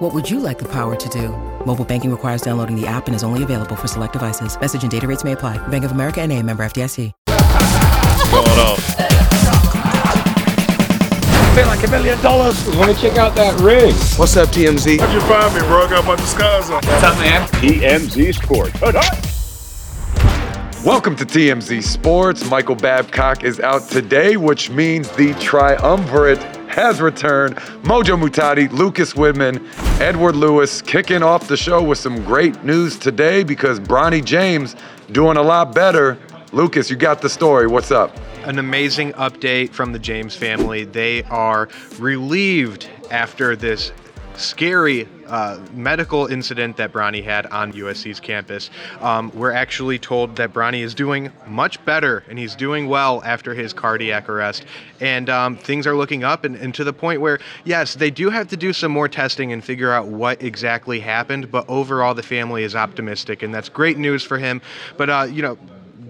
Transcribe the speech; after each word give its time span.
What 0.00 0.14
would 0.14 0.30
you 0.30 0.40
like 0.40 0.58
the 0.58 0.64
power 0.64 0.96
to 0.96 1.08
do? 1.10 1.28
Mobile 1.66 1.84
banking 1.84 2.10
requires 2.10 2.40
downloading 2.40 2.74
the 2.74 2.86
app 2.86 3.06
and 3.06 3.14
is 3.14 3.22
only 3.22 3.42
available 3.42 3.76
for 3.76 3.86
select 3.86 4.14
devices. 4.14 4.58
Message 4.58 4.80
and 4.80 4.90
data 4.90 5.06
rates 5.06 5.24
may 5.24 5.32
apply. 5.32 5.58
Bank 5.68 5.84
of 5.84 5.92
America 5.92 6.22
and 6.22 6.32
a 6.32 6.42
member 6.42 6.62
FDIC. 6.62 7.12
going 7.26 8.48
on? 8.48 8.76
Feel 11.54 11.66
like 11.66 11.86
a 11.86 11.90
million 11.90 12.18
dollars. 12.22 12.66
Want 12.76 12.96
to 12.96 13.02
check 13.02 13.18
out 13.18 13.34
that 13.34 13.60
ring? 13.60 13.92
What's 14.16 14.38
up, 14.38 14.48
TMZ? 14.48 15.00
How'd 15.00 15.12
you 15.12 15.20
find 15.20 15.54
me, 15.54 15.60
bro? 15.68 15.84
I 15.84 15.90
got 15.90 16.06
my 16.06 16.16
disguise 16.16 16.70
on. 16.70 16.82
What's 16.82 17.02
up, 17.04 17.18
man? 17.18 17.46
TMZ 17.60 18.42
Sports. 18.42 18.80
Welcome 20.82 21.14
to 21.16 21.26
TMZ 21.26 21.82
Sports. 21.82 22.48
Michael 22.48 22.74
Babcock 22.74 23.44
is 23.44 23.60
out 23.60 23.90
today, 23.90 24.38
which 24.38 24.70
means 24.70 25.10
the 25.10 25.34
triumvirate 25.34 26.40
has 26.70 27.00
returned. 27.00 27.56
Mojo 27.82 28.20
Muhtadi, 28.20 28.70
Lucas 28.72 29.14
Widman, 29.14 29.60
Edward 30.00 30.36
Lewis 30.36 30.80
kicking 30.80 31.22
off 31.22 31.48
the 31.48 31.56
show 31.56 31.82
with 31.82 31.98
some 31.98 32.24
great 32.24 32.64
news 32.64 32.98
today 32.98 33.42
because 33.42 33.78
Bronny 33.78 34.24
James 34.24 34.76
doing 35.12 35.36
a 35.36 35.42
lot 35.42 35.74
better. 35.74 36.18
Lucas, 36.52 36.90
you 36.90 36.96
got 36.96 37.20
the 37.20 37.28
story. 37.28 37.66
What's 37.66 37.90
up? 37.90 38.16
an 38.44 38.58
amazing 38.58 39.12
update 39.12 39.70
from 39.70 39.92
the 39.92 39.98
James 39.98 40.34
family. 40.34 40.84
They 40.84 41.22
are 41.24 41.68
relieved 41.98 42.88
after 43.10 43.54
this 43.54 43.92
scary 44.40 45.08
uh, 45.26 45.60
medical 45.72 46.26
incident 46.26 46.76
that 46.76 46.92
Bronny 46.92 47.22
had 47.22 47.46
on 47.46 47.72
USC's 47.72 48.18
campus. 48.18 48.70
Um, 49.00 49.30
we're 49.34 49.52
actually 49.52 49.98
told 49.98 50.36
that 50.36 50.52
Bronny 50.52 50.82
is 50.82 50.94
doing 50.94 51.30
much 51.46 51.84
better 51.84 52.24
and 52.28 52.38
he's 52.38 52.54
doing 52.54 52.88
well 52.88 53.22
after 53.24 53.54
his 53.54 53.72
cardiac 53.72 54.28
arrest. 54.28 54.64
And 55.00 55.30
um, 55.30 55.56
things 55.56 55.86
are 55.86 55.94
looking 55.94 56.24
up 56.24 56.44
and, 56.44 56.56
and 56.56 56.74
to 56.74 56.84
the 56.84 56.92
point 56.92 57.20
where, 57.20 57.38
yes, 57.64 57.94
they 57.94 58.10
do 58.10 58.30
have 58.30 58.48
to 58.48 58.56
do 58.56 58.72
some 58.72 58.90
more 58.90 59.08
testing 59.08 59.52
and 59.52 59.62
figure 59.62 59.92
out 59.92 60.08
what 60.08 60.42
exactly 60.42 61.00
happened. 61.00 61.50
But 61.50 61.68
overall, 61.68 62.14
the 62.14 62.22
family 62.22 62.64
is 62.64 62.74
optimistic, 62.74 63.42
and 63.42 63.54
that's 63.54 63.68
great 63.68 63.98
news 63.98 64.22
for 64.22 64.38
him. 64.38 64.60
But, 64.96 65.10
uh, 65.10 65.28
you 65.30 65.42
know, 65.42 65.58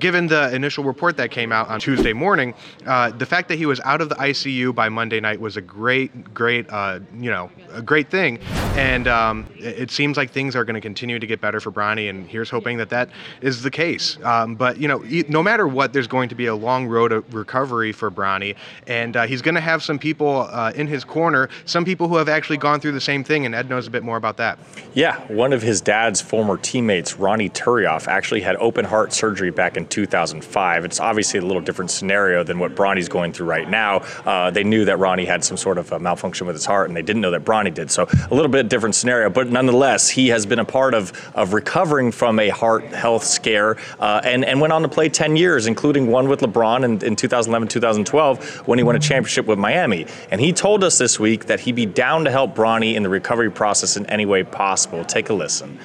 given 0.00 0.26
the 0.26 0.52
initial 0.54 0.82
report 0.82 1.16
that 1.18 1.30
came 1.30 1.52
out 1.52 1.68
on 1.68 1.78
Tuesday 1.78 2.12
morning, 2.12 2.54
uh, 2.86 3.10
the 3.10 3.26
fact 3.26 3.48
that 3.48 3.56
he 3.56 3.66
was 3.66 3.78
out 3.80 4.00
of 4.00 4.08
the 4.08 4.14
ICU 4.16 4.74
by 4.74 4.88
Monday 4.88 5.20
night 5.20 5.40
was 5.40 5.56
a 5.56 5.60
great, 5.60 6.34
great, 6.34 6.68
uh, 6.70 6.98
you 7.18 7.30
know, 7.30 7.50
a 7.72 7.82
great 7.82 8.10
thing. 8.10 8.38
And 8.76 9.06
um, 9.06 9.46
it, 9.58 9.90
seems 9.90 10.16
like 10.16 10.30
things 10.30 10.54
are 10.56 10.64
going 10.64 10.74
to 10.74 10.80
continue 10.80 11.18
to 11.18 11.26
get 11.26 11.40
better 11.40 11.60
for 11.60 11.72
Bronny, 11.72 12.08
and 12.08 12.26
here's 12.26 12.48
hoping 12.48 12.78
that 12.78 12.88
that 12.90 13.10
is 13.42 13.62
the 13.62 13.70
case. 13.70 14.16
Um, 14.22 14.54
but 14.54 14.78
you 14.78 14.88
know, 14.88 15.04
no 15.28 15.42
matter 15.42 15.66
what, 15.66 15.92
there's 15.92 16.06
going 16.06 16.28
to 16.28 16.34
be 16.36 16.46
a 16.46 16.54
long 16.54 16.86
road 16.86 17.12
of 17.12 17.34
recovery 17.34 17.92
for 17.92 18.10
Bronny, 18.10 18.54
and 18.86 19.16
uh, 19.16 19.26
he's 19.26 19.42
going 19.42 19.56
to 19.56 19.60
have 19.60 19.82
some 19.82 19.98
people 19.98 20.48
uh, 20.50 20.72
in 20.74 20.86
his 20.86 21.04
corner, 21.04 21.48
some 21.64 21.84
people 21.84 22.08
who 22.08 22.16
have 22.16 22.28
actually 22.28 22.56
gone 22.56 22.80
through 22.80 22.92
the 22.92 23.00
same 23.00 23.24
thing, 23.24 23.44
and 23.44 23.54
Ed 23.54 23.68
knows 23.68 23.86
a 23.88 23.90
bit 23.90 24.04
more 24.04 24.16
about 24.16 24.36
that. 24.36 24.58
Yeah, 24.94 25.20
one 25.26 25.52
of 25.52 25.62
his 25.62 25.80
dad's 25.80 26.20
former 26.20 26.56
teammates, 26.56 27.16
Ronny 27.16 27.50
Turiaf, 27.50 28.06
actually 28.06 28.40
had 28.40 28.56
open 28.56 28.84
heart 28.84 29.12
surgery 29.12 29.50
back 29.50 29.76
in 29.76 29.86
2005. 29.90 30.84
It's 30.84 31.00
obviously 31.00 31.40
a 31.40 31.44
little 31.44 31.62
different 31.62 31.90
scenario 31.90 32.42
than 32.42 32.58
what 32.58 32.74
Bronny's 32.74 33.08
going 33.08 33.32
through 33.32 33.46
right 33.46 33.68
now. 33.68 33.98
Uh, 34.24 34.50
they 34.50 34.64
knew 34.64 34.84
that 34.84 34.98
Ronny 34.98 35.24
had 35.24 35.44
some 35.44 35.56
sort 35.56 35.78
of 35.78 36.00
malfunction 36.00 36.46
with 36.46 36.56
his 36.56 36.66
heart, 36.66 36.88
and 36.88 36.96
they 36.96 37.02
didn't 37.02 37.22
know 37.22 37.30
that 37.32 37.44
Bronny 37.44 37.72
did. 37.72 37.90
So 37.90 38.08
a 38.30 38.34
little 38.34 38.50
bit 38.50 38.68
different 38.68 38.94
scenario, 38.94 39.30
but 39.30 39.48
nonetheless, 39.48 40.08
he 40.08 40.28
has 40.28 40.46
been 40.46 40.58
a 40.58 40.64
part 40.64 40.94
of 40.94 41.12
of 41.34 41.52
recovering 41.52 42.12
from 42.12 42.38
a 42.38 42.48
heart 42.48 42.84
health 42.84 43.24
scare, 43.24 43.76
uh, 43.98 44.20
and 44.24 44.44
and 44.44 44.60
went 44.60 44.72
on 44.72 44.82
to 44.82 44.88
play 44.88 45.08
10 45.08 45.36
years, 45.36 45.66
including 45.66 46.06
one 46.06 46.28
with 46.28 46.40
LeBron 46.40 46.84
in, 46.84 47.04
in 47.04 47.16
2011, 47.16 47.68
2012, 47.68 48.66
when 48.66 48.78
he 48.78 48.82
won 48.82 48.96
a 48.96 48.98
championship 48.98 49.46
with 49.46 49.58
Miami. 49.58 50.06
And 50.30 50.40
he 50.40 50.52
told 50.52 50.84
us 50.84 50.98
this 50.98 51.18
week 51.18 51.46
that 51.46 51.60
he'd 51.60 51.76
be 51.76 51.86
down 51.86 52.24
to 52.24 52.30
help 52.30 52.54
Bronny 52.54 52.94
in 52.94 53.02
the 53.02 53.08
recovery 53.08 53.50
process 53.50 53.96
in 53.96 54.06
any 54.06 54.26
way 54.26 54.42
possible. 54.42 55.04
Take 55.04 55.30
a 55.30 55.34
listen. 55.34 55.78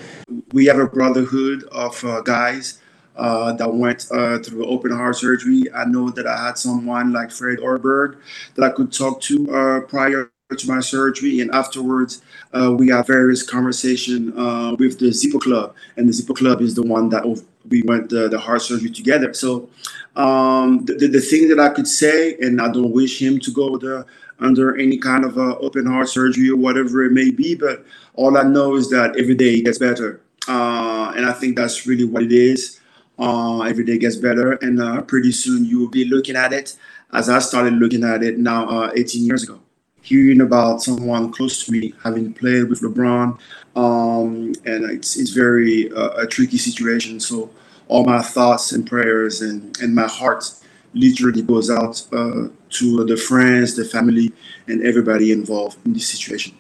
We 0.54 0.66
have 0.66 0.80
a 0.80 0.88
brotherhood 0.88 1.64
of 1.72 2.04
uh, 2.04 2.22
guys 2.22 2.82
uh, 3.16 3.54
that 3.54 3.74
went 3.74 4.08
uh, 4.12 4.40
through 4.40 4.66
open 4.66 4.92
heart 4.92 5.16
surgery. 5.16 5.64
I 5.74 5.86
know 5.86 6.10
that 6.10 6.28
I 6.28 6.48
had 6.48 6.58
someone 6.58 7.14
like 7.14 7.32
Fred 7.32 7.60
Hoiberg 7.60 8.18
that 8.56 8.64
I 8.66 8.70
could 8.72 8.92
talk 8.92 9.22
to 9.22 9.56
uh, 9.56 9.82
prior 9.82 10.32
to 10.56 10.68
my 10.68 10.80
surgery, 10.80 11.40
and 11.40 11.50
afterwards 11.52 12.22
uh, 12.54 12.72
we 12.72 12.90
had 12.90 13.08
various 13.08 13.42
conversation 13.42 14.38
uh, 14.38 14.76
with 14.78 15.00
the 15.00 15.12
Zipper 15.12 15.40
Club, 15.40 15.74
and 15.98 16.08
the 16.08 16.14
Zipper 16.14 16.34
Club 16.34 16.62
is 16.62 16.76
the 16.76 16.84
one 16.84 17.10
that 17.10 17.24
we 17.70 17.82
went 17.84 18.10
the, 18.10 18.28
the 18.28 18.38
heart 18.38 18.62
surgery 18.62 18.92
together. 18.92 19.34
So 19.34 19.70
um, 20.16 20.86
the, 20.86 21.08
the, 21.08 21.20
thing 21.20 21.48
that 21.50 21.60
I 21.60 21.70
could 21.70 21.88
say, 21.88 22.36
and 22.40 22.62
I 22.62 22.72
don't 22.72 22.92
wish 22.92 23.22
him 23.22 23.40
to 23.40 23.52
go 23.52 23.78
the, 23.78 24.06
under 24.40 24.78
any 24.78 24.98
kind 24.98 25.26
of 25.26 25.38
uh, 25.38 25.58
open 25.58 25.88
heart 25.88 26.10
surgery 26.10 26.50
or 26.50 26.58
whatever 26.58 27.04
it 27.04 27.12
may 27.12 27.32
be, 27.32 27.56
but 27.56 27.84
all 28.14 28.38
I 28.38 28.44
know 28.44 28.76
is 28.76 28.90
that 28.92 29.18
every 29.18 29.36
day 29.36 29.56
he 29.56 29.64
gets 29.64 29.80
better, 29.80 30.22
and 30.48 31.26
I 31.26 31.34
think 31.34 31.56
that's 31.56 31.88
really 31.88 32.06
what 32.06 32.22
it 32.22 32.32
is. 32.32 32.80
Uh, 33.18 33.62
every 33.62 33.86
day 33.86 33.98
gets 33.98 34.18
better, 34.18 34.54
and 34.54 34.82
uh, 34.82 35.02
pretty 35.02 35.32
soon 35.32 35.64
you 35.64 35.80
will 35.80 35.90
be 35.90 36.06
looking 36.06 36.36
at 36.36 36.52
it 36.52 36.76
as 37.14 37.30
I 37.30 37.40
started 37.40 37.74
looking 37.74 38.04
at 38.04 38.24
it 38.24 38.38
now 38.38 38.68
uh, 38.68 38.92
18 38.96 39.26
years 39.26 39.44
ago. 39.44 39.60
Hearing 40.02 40.42
about 40.42 40.84
someone 40.84 41.32
close 41.32 41.66
to 41.66 41.72
me 41.72 41.94
having 42.04 42.34
played 42.34 42.70
with 42.70 42.82
LeBron, 42.82 43.40
um, 43.76 44.54
and 44.66 44.92
it's 44.92 45.18
it's 45.18 45.32
very 45.32 45.92
uh, 45.92 46.24
a 46.24 46.28
tricky 46.28 46.58
situation. 46.58 47.20
So 47.20 47.50
all 47.88 48.06
my 48.06 48.22
thoughts 48.22 48.72
and 48.72 48.86
prayers 48.86 49.42
and, 49.42 49.78
and 49.80 49.96
my 49.96 50.08
heart 50.08 50.52
literally 50.94 51.42
goes 51.42 51.70
out 51.70 52.02
uh, 52.14 52.48
to 52.70 53.04
the 53.06 53.18
friends, 53.18 53.76
the 53.76 53.86
family, 53.86 54.32
and 54.68 54.84
everybody 54.84 55.32
involved 55.32 55.78
in 55.86 55.94
this 55.94 56.08
situation. 56.08 56.56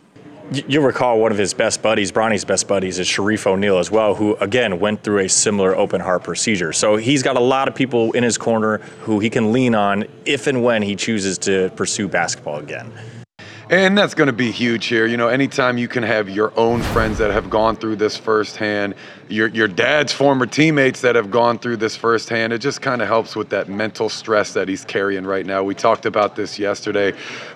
You'll 0.51 0.83
recall 0.83 1.19
one 1.19 1.31
of 1.31 1.39
his 1.39 1.55
best 1.55 1.81
buddies, 1.81 2.11
Bronny's 2.11 2.45
best 2.45 2.67
buddies, 2.67 2.99
is 2.99 3.07
Shareef 3.07 3.47
O'Neal 3.47 3.79
as 3.79 3.89
well, 3.89 4.13
who 4.13 4.35
again 4.35 4.79
went 4.79 5.03
through 5.03 5.19
a 5.19 5.29
similar 5.29 5.75
open 5.75 5.99
heart 6.01 6.23
procedure. 6.23 6.71
So 6.71 6.97
he's 6.97 7.23
got 7.23 7.35
a 7.35 7.41
lot 7.41 7.67
of 7.67 7.73
people 7.73 8.11
in 8.11 8.23
his 8.23 8.37
corner 8.37 8.77
who 9.01 9.19
he 9.19 9.31
can 9.31 9.51
lean 9.51 9.73
on 9.73 10.05
if 10.23 10.45
and 10.45 10.63
when 10.63 10.83
he 10.83 10.95
chooses 10.95 11.39
to 11.39 11.71
pursue 11.75 12.07
basketball 12.07 12.59
again. 12.59 12.91
And 13.67 13.97
that's 13.97 14.13
going 14.13 14.27
to 14.27 14.33
be 14.33 14.51
huge 14.51 14.85
here. 14.85 15.07
You 15.07 15.17
know, 15.17 15.27
anytime 15.27 15.79
you 15.79 15.87
can 15.87 16.03
have 16.03 16.29
your 16.29 16.53
own 16.55 16.83
friends 16.83 17.17
that 17.17 17.31
have 17.31 17.49
gone 17.49 17.75
through 17.75 17.95
this 17.95 18.15
firsthand, 18.15 18.93
your 19.27 19.47
your 19.47 19.67
dad's 19.67 20.13
former 20.13 20.45
teammates 20.45 21.01
that 21.01 21.15
have 21.15 21.31
gone 21.31 21.57
through 21.57 21.77
this 21.77 21.95
firsthand, 21.95 22.53
it 22.53 22.59
just 22.59 22.83
kind 22.83 23.01
of 23.01 23.07
helps 23.07 23.35
with 23.35 23.49
that 23.49 23.67
mental 23.67 24.07
stress 24.07 24.53
that 24.53 24.67
he's 24.67 24.85
carrying 24.85 25.25
right 25.25 25.47
now. 25.47 25.63
We 25.63 25.73
talked 25.73 26.05
about 26.05 26.35
this 26.35 26.59
yesterday. 26.59 27.13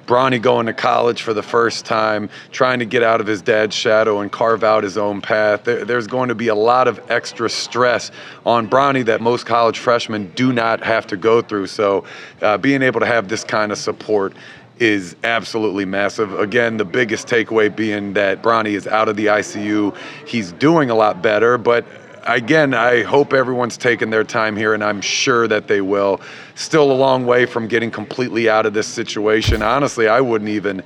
Bronny 0.08 0.42
going 0.42 0.66
to 0.66 0.74
college 0.74 1.22
for 1.22 1.36
the 1.36 1.44
first 1.44 1.86
time, 1.86 2.32
trying 2.52 2.80
to 2.80 2.86
get 2.86 3.04
out 3.04 3.22
of 3.22 3.28
his 3.28 3.44
dad's 3.44 3.76
shadow 3.76 4.22
and 4.22 4.32
carve 4.32 4.64
out 4.64 4.84
his 4.84 4.98
own 4.98 5.22
path. 5.22 5.64
There, 5.64 5.86
there's 5.86 6.08
going 6.08 6.30
to 6.30 6.36
be 6.36 6.48
a 6.48 6.56
lot 6.56 6.88
of 6.88 7.00
extra 7.12 7.52
stress 7.52 8.10
on 8.48 8.68
Bronny 8.68 9.06
that 9.06 9.22
most 9.22 9.46
college 9.46 9.78
freshmen 9.78 10.32
do 10.32 10.52
not 10.54 10.84
have 10.84 11.06
to 11.06 11.18
go 11.18 11.44
through. 11.44 11.68
So, 11.68 12.06
uh, 12.42 12.58
being 12.58 12.82
able 12.82 13.00
to 13.00 13.06
have 13.06 13.28
this 13.28 13.44
kind 13.44 13.72
of 13.72 13.78
support 13.78 14.34
is 14.80 15.16
absolutely 15.24 15.86
massive. 15.86 16.38
Again, 16.40 16.78
the 16.78 16.86
biggest 16.86 17.28
takeaway 17.28 17.74
being 17.74 18.14
that 18.14 18.42
Bronny 18.42 18.72
is 18.72 18.88
out 18.88 19.10
of 19.10 19.16
the 19.16 19.28
ICU. 19.28 19.96
He's 20.26 20.52
doing 20.54 20.90
a 20.90 20.96
lot 20.96 21.22
better, 21.22 21.58
but 21.58 21.86
again, 22.26 22.74
I 22.74 23.04
hope 23.04 23.34
everyone's 23.34 23.78
taking 23.78 24.10
their 24.10 24.24
time 24.24 24.56
here, 24.56 24.74
and 24.74 24.84
I'm 24.84 25.02
sure 25.02 25.48
that 25.48 25.68
they 25.68 25.82
will. 25.82 26.22
Still 26.56 26.92
a 26.92 26.94
long 26.94 27.26
way 27.26 27.46
from 27.46 27.68
getting 27.68 27.92
completely 27.92 28.50
out 28.50 28.66
of 28.66 28.74
this 28.74 28.88
situation. 28.88 29.62
Honestly, 29.62 30.08
I 30.08 30.22
wouldn't 30.22 30.50
even 30.50 30.84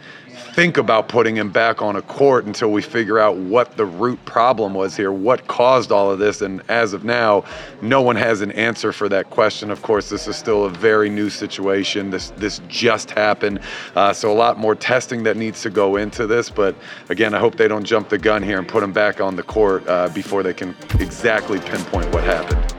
think 0.53 0.77
about 0.77 1.07
putting 1.07 1.35
him 1.35 1.49
back 1.49 1.81
on 1.81 1.95
a 1.95 2.01
court 2.03 2.45
until 2.45 2.71
we 2.71 2.81
figure 2.81 3.17
out 3.17 3.35
what 3.35 3.75
the 3.75 3.85
root 3.85 4.23
problem 4.25 4.73
was 4.75 4.95
here, 4.95 5.11
what 5.11 5.47
caused 5.47 5.91
all 5.91 6.11
of 6.11 6.19
this. 6.19 6.41
And 6.41 6.61
as 6.69 6.93
of 6.93 7.03
now, 7.03 7.43
no 7.81 8.01
one 8.01 8.15
has 8.15 8.41
an 8.41 8.51
answer 8.51 8.91
for 8.91 9.09
that 9.09 9.31
question. 9.31 9.71
Of 9.71 9.81
course, 9.81 10.09
this 10.09 10.27
is 10.27 10.35
still 10.35 10.65
a 10.65 10.69
very 10.69 11.09
new 11.09 11.29
situation. 11.29 12.11
This 12.11 12.29
this 12.37 12.61
just 12.67 13.09
happened, 13.11 13.59
uh, 13.95 14.13
so 14.13 14.31
a 14.31 14.33
lot 14.33 14.59
more 14.59 14.75
testing 14.75 15.23
that 15.23 15.37
needs 15.37 15.61
to 15.63 15.69
go 15.71 15.95
into 15.95 16.27
this. 16.27 16.49
But 16.49 16.75
again, 17.09 17.33
I 17.33 17.39
hope 17.39 17.55
they 17.55 17.67
don't 17.67 17.83
jump 17.83 18.09
the 18.09 18.17
gun 18.17 18.43
here 18.43 18.59
and 18.59 18.67
put 18.67 18.83
him 18.83 18.93
back 18.93 19.19
on 19.19 19.35
the 19.35 19.43
court 19.43 19.87
uh, 19.87 20.09
before 20.09 20.43
they 20.43 20.53
can 20.53 20.75
exactly 20.99 21.59
pinpoint 21.59 22.13
what 22.13 22.23
happened. 22.23 22.72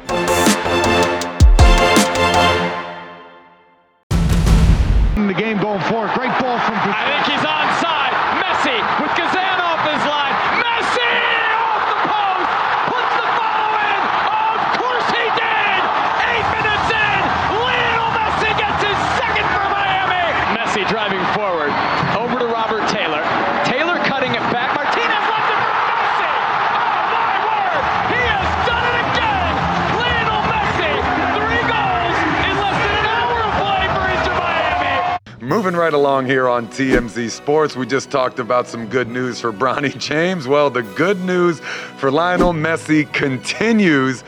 Moving 35.64 35.80
right 35.80 35.94
along 35.94 36.26
here 36.26 36.46
on 36.46 36.68
TMZ 36.68 37.30
Sports, 37.30 37.74
we 37.74 37.86
just 37.86 38.10
talked 38.10 38.38
about 38.38 38.68
some 38.68 38.86
good 38.86 39.08
news 39.08 39.40
for 39.40 39.50
Bronny 39.50 39.96
James. 39.98 40.46
Well, 40.46 40.68
the 40.68 40.82
good 40.82 41.18
news 41.22 41.60
for 41.96 42.10
Lionel 42.10 42.52
Messi 42.52 43.10
continues. 43.14 44.24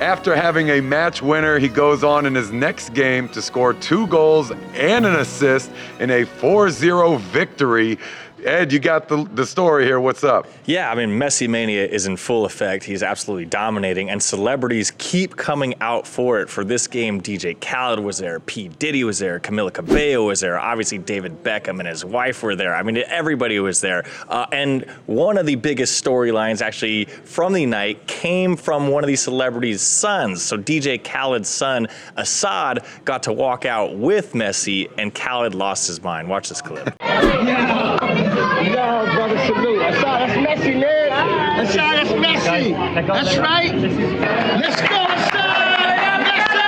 After 0.00 0.34
having 0.34 0.68
a 0.70 0.80
match 0.80 1.22
winner, 1.22 1.60
he 1.60 1.68
goes 1.68 2.02
on 2.02 2.26
in 2.26 2.34
his 2.34 2.50
next 2.50 2.92
game 2.92 3.28
to 3.28 3.40
score 3.40 3.72
two 3.72 4.08
goals 4.08 4.50
and 4.74 5.06
an 5.06 5.14
assist 5.14 5.70
in 6.00 6.10
a 6.10 6.24
4 6.24 6.70
0 6.70 7.18
victory 7.18 7.96
Ed, 8.44 8.72
you 8.72 8.78
got 8.78 9.08
the, 9.08 9.24
the 9.34 9.44
story 9.44 9.84
here. 9.84 10.00
What's 10.00 10.24
up? 10.24 10.46
Yeah, 10.64 10.90
I 10.90 10.94
mean, 10.94 11.10
Messi 11.10 11.48
Mania 11.48 11.86
is 11.86 12.06
in 12.06 12.16
full 12.16 12.44
effect. 12.44 12.84
He's 12.84 13.02
absolutely 13.02 13.44
dominating, 13.44 14.08
and 14.10 14.22
celebrities 14.22 14.92
keep 14.98 15.36
coming 15.36 15.74
out 15.80 16.06
for 16.06 16.40
it. 16.40 16.48
For 16.48 16.64
this 16.64 16.86
game, 16.86 17.20
DJ 17.20 17.60
Khaled 17.60 18.00
was 18.00 18.18
there, 18.18 18.40
P. 18.40 18.68
Diddy 18.68 19.04
was 19.04 19.18
there, 19.18 19.40
Camila 19.40 19.72
Cabello 19.72 20.26
was 20.26 20.40
there, 20.40 20.58
obviously 20.58 20.98
David 20.98 21.42
Beckham 21.42 21.80
and 21.80 21.88
his 21.88 22.04
wife 22.04 22.42
were 22.42 22.56
there. 22.56 22.74
I 22.74 22.82
mean, 22.82 22.96
everybody 23.06 23.58
was 23.60 23.80
there. 23.80 24.04
Uh, 24.28 24.46
and 24.52 24.84
one 25.06 25.36
of 25.36 25.46
the 25.46 25.56
biggest 25.56 26.02
storylines 26.02 26.62
actually 26.62 27.06
from 27.06 27.52
the 27.52 27.66
night 27.66 28.06
came 28.06 28.56
from 28.56 28.88
one 28.88 29.04
of 29.04 29.08
these 29.08 29.22
celebrities' 29.22 29.82
sons. 29.82 30.42
So 30.42 30.56
DJ 30.56 31.02
Khaled's 31.02 31.48
son, 31.48 31.88
Asahd, 32.16 32.86
got 33.04 33.22
to 33.24 33.32
walk 33.32 33.66
out 33.66 33.96
with 33.96 34.32
Messi, 34.32 34.90
and 34.98 35.14
Khaled 35.14 35.54
lost 35.54 35.86
his 35.86 36.02
mind. 36.02 36.28
Watch 36.28 36.48
this 36.48 36.62
clip. 36.62 36.94
Yeah, 37.40 38.29
brother, 38.34 39.38
salute. 39.46 39.78
That's, 39.78 40.02
that's 40.02 40.32
Messi, 40.32 40.80
man. 40.80 41.56
That's, 41.56 41.74
that's 41.74 42.10
Messi. 42.10 43.06
That's 43.06 43.36
right. 43.38 43.74
Let's 43.74 44.80
go, 44.80 45.06
Asahd. 45.06 46.24
Messi. 46.26 46.66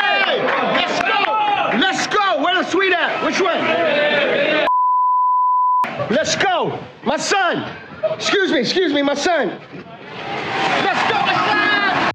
Let's 0.76 1.00
go. 1.00 1.78
Let's 1.78 2.06
go. 2.06 2.42
Where 2.42 2.62
the 2.62 2.68
sweet 2.70 2.92
at? 2.92 3.24
Which 3.24 3.40
way? 3.40 4.66
Let's 6.10 6.36
go. 6.36 6.78
My 7.04 7.16
son. 7.16 7.64
Excuse 8.14 8.50
me, 8.50 8.58
excuse 8.58 8.92
me, 8.92 9.02
my 9.02 9.14
son. 9.14 9.60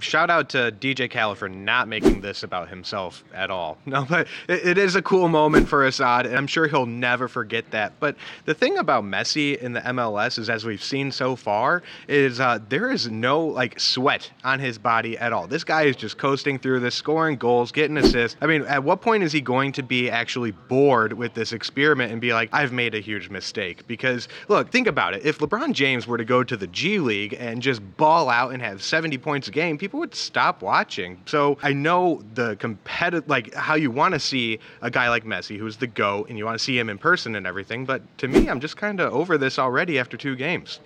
Shout 0.07 0.29
out 0.29 0.47
to 0.49 0.71
DJ 0.71 1.11
Khaled 1.11 1.37
for 1.37 1.49
not 1.49 1.89
making 1.89 2.21
this 2.21 2.43
about 2.43 2.69
himself 2.69 3.25
at 3.33 3.51
all. 3.51 3.77
No, 3.87 4.03
but 4.03 4.27
it, 4.49 4.67
it 4.67 4.77
is 4.77 4.95
a 4.95 5.01
cool 5.01 5.29
moment 5.29 5.69
for 5.69 5.87
Asahd, 5.87 6.25
and 6.25 6.35
I'm 6.35 6.45
sure 6.45 6.67
he'll 6.67 6.85
never 6.85 7.29
forget 7.29 7.71
that. 7.71 7.93
But 8.01 8.17
the 8.43 8.53
thing 8.53 8.77
about 8.77 9.05
Messi 9.05 9.57
in 9.57 9.71
the 9.71 9.79
MLS 9.79 10.37
is, 10.37 10.49
as 10.49 10.65
we've 10.65 10.83
seen 10.83 11.09
so 11.09 11.37
far, 11.37 11.83
is 12.09 12.41
uh, 12.41 12.59
there 12.67 12.91
is 12.91 13.09
no 13.09 13.45
like 13.45 13.79
sweat 13.79 14.29
on 14.43 14.59
his 14.59 14.77
body 14.77 15.17
at 15.17 15.31
all. 15.31 15.47
This 15.47 15.63
guy 15.63 15.83
is 15.83 15.95
just 15.95 16.17
coasting 16.17 16.59
through 16.59 16.81
this, 16.81 16.95
scoring 16.95 17.37
goals, 17.37 17.71
getting 17.71 17.95
assists. 17.97 18.37
I 18.41 18.45
mean, 18.45 18.63
at 18.63 18.83
what 18.83 19.01
point 19.01 19.23
is 19.23 19.31
he 19.31 19.39
going 19.39 19.71
to 19.73 19.83
be 19.83 20.09
actually 20.09 20.51
bored 20.51 21.13
with 21.13 21.33
this 21.33 21.53
experiment 21.53 22.11
and 22.11 22.19
be 22.19 22.33
like, 22.33 22.49
I've 22.51 22.73
made 22.73 22.93
a 22.93 22.99
huge 22.99 23.29
mistake? 23.29 23.87
Because 23.87 24.27
look, 24.49 24.69
think 24.69 24.87
about 24.87 25.13
it. 25.13 25.25
If 25.25 25.39
LeBron 25.39 25.71
James 25.71 26.07
were 26.07 26.17
to 26.17 26.25
go 26.25 26.43
to 26.43 26.57
the 26.57 26.67
G 26.67 26.99
League 26.99 27.35
and 27.39 27.61
just 27.61 27.81
ball 27.95 28.29
out 28.29 28.51
and 28.51 28.61
have 28.61 28.83
70 28.83 29.17
points 29.17 29.47
a 29.47 29.51
game, 29.51 29.77
people 29.77 29.96
would 29.97 30.15
stop 30.15 30.61
watching. 30.61 31.21
So 31.25 31.57
I 31.61 31.73
know 31.73 32.21
the 32.33 32.55
competitive, 32.57 33.29
like 33.29 33.53
how 33.53 33.75
you 33.75 33.91
want 33.91 34.13
to 34.13 34.19
see 34.19 34.59
a 34.81 34.89
guy 34.89 35.09
like 35.09 35.25
Messi, 35.25 35.57
who's 35.57 35.77
the 35.77 35.87
GOAT, 35.87 36.29
and 36.29 36.37
you 36.37 36.45
want 36.45 36.57
to 36.57 36.63
see 36.63 36.77
him 36.77 36.89
in 36.89 36.97
person 36.97 37.35
and 37.35 37.45
everything. 37.45 37.85
But 37.85 38.01
to 38.19 38.27
me, 38.27 38.49
I'm 38.49 38.59
just 38.59 38.77
kind 38.77 38.99
of 38.99 39.13
over 39.13 39.37
this 39.37 39.59
already 39.59 39.99
after 39.99 40.17
two 40.17 40.35
games. 40.35 40.79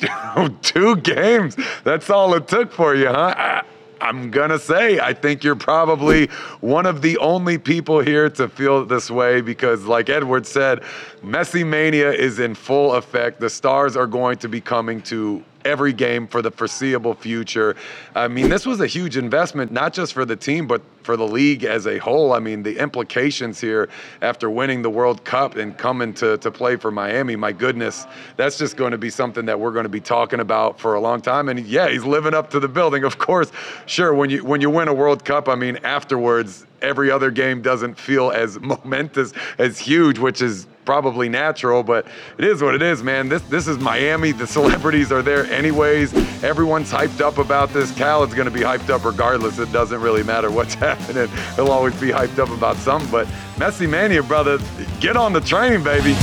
Oh, 0.38 0.54
two 0.60 0.96
games. 0.96 1.56
That's 1.82 2.10
all 2.10 2.34
it 2.34 2.46
took 2.48 2.70
for 2.70 2.94
you, 2.94 3.06
huh? 3.06 3.34
I, 3.34 3.62
I'm 4.00 4.30
going 4.30 4.50
to 4.50 4.58
say, 4.58 5.00
I 5.00 5.14
think 5.14 5.42
you're 5.42 5.56
probably 5.56 6.26
one 6.60 6.86
of 6.86 7.02
the 7.02 7.16
only 7.18 7.58
people 7.58 8.00
here 8.00 8.28
to 8.30 8.48
feel 8.48 8.84
this 8.84 9.10
way 9.10 9.40
because, 9.40 9.84
like 9.84 10.10
Edward 10.10 10.46
said, 10.46 10.82
Messi 11.22 11.66
Mania 11.66 12.12
is 12.12 12.38
in 12.38 12.54
full 12.54 12.94
effect. 12.94 13.40
The 13.40 13.48
stars 13.48 13.96
are 13.96 14.06
going 14.06 14.38
to 14.38 14.48
be 14.48 14.60
coming 14.60 15.00
to 15.02 15.42
every 15.66 15.92
game 15.92 16.26
for 16.26 16.40
the 16.40 16.50
foreseeable 16.50 17.14
future. 17.14 17.76
I 18.14 18.28
mean, 18.28 18.48
this 18.48 18.64
was 18.64 18.80
a 18.80 18.86
huge 18.86 19.16
investment, 19.16 19.72
not 19.72 19.92
just 19.92 20.12
for 20.12 20.24
the 20.24 20.36
team, 20.36 20.66
but 20.66 20.80
for 21.02 21.16
the 21.16 21.26
league 21.26 21.64
as 21.64 21.86
a 21.86 21.98
whole. 21.98 22.32
I 22.32 22.38
mean, 22.38 22.62
the 22.62 22.78
implications 22.78 23.60
here 23.60 23.88
after 24.22 24.48
winning 24.48 24.82
the 24.82 24.90
World 24.90 25.24
Cup 25.24 25.56
and 25.56 25.76
coming 25.76 26.14
to, 26.14 26.38
to 26.38 26.50
play 26.50 26.76
for 26.76 26.90
Miami, 26.90 27.36
my 27.36 27.52
goodness, 27.52 28.06
that's 28.36 28.56
just 28.56 28.76
going 28.76 28.92
to 28.92 28.98
be 28.98 29.10
something 29.10 29.44
that 29.46 29.58
we're 29.58 29.72
going 29.72 29.84
to 29.84 29.88
be 29.88 30.00
talking 30.00 30.40
about 30.40 30.78
for 30.78 30.94
a 30.94 31.00
long 31.00 31.20
time. 31.20 31.48
And 31.48 31.60
yeah, 31.66 31.88
he's 31.88 32.04
living 32.04 32.34
up 32.34 32.50
to 32.50 32.60
the 32.60 32.68
building. 32.68 33.04
Of 33.04 33.18
course, 33.18 33.50
sure, 33.86 34.14
when 34.14 34.30
you 34.30 34.44
when 34.44 34.60
you 34.60 34.70
win 34.70 34.88
a 34.88 34.94
World 34.94 35.24
Cup, 35.24 35.48
I 35.48 35.54
mean, 35.54 35.78
afterwards, 35.84 36.66
every 36.82 37.10
other 37.10 37.30
game 37.30 37.62
doesn't 37.62 37.94
feel 37.94 38.30
as 38.30 38.58
momentous, 38.60 39.32
as 39.58 39.78
huge, 39.78 40.18
which 40.18 40.42
is 40.42 40.66
probably 40.86 41.28
natural, 41.28 41.82
but 41.82 42.06
it 42.38 42.44
is 42.44 42.62
what 42.62 42.74
it 42.74 42.80
is, 42.80 43.02
man. 43.02 43.28
This 43.28 43.42
this 43.42 43.66
is 43.66 43.78
Miami. 43.78 44.32
The 44.32 44.46
celebrities 44.46 45.12
are 45.12 45.20
there 45.20 45.44
anyways. 45.46 46.14
Everyone's 46.42 46.90
hyped 46.90 47.20
up 47.20 47.38
about 47.38 47.70
this. 47.72 47.92
Cal 47.94 48.22
is 48.22 48.32
gonna 48.32 48.50
be 48.50 48.60
hyped 48.60 48.88
up 48.88 49.04
regardless. 49.04 49.58
It 49.58 49.70
doesn't 49.72 50.00
really 50.00 50.22
matter 50.22 50.50
what's 50.50 50.74
happening. 50.88 51.28
He'll 51.56 51.70
always 51.70 52.00
be 52.00 52.08
hyped 52.08 52.38
up 52.38 52.50
about 52.50 52.76
something. 52.76 53.10
But 53.10 53.26
Messi 53.56 53.88
Mania, 53.88 54.22
brother, 54.22 54.58
get 55.00 55.16
on 55.16 55.32
the 55.32 55.40
train, 55.40 55.82
baby. 55.82 56.14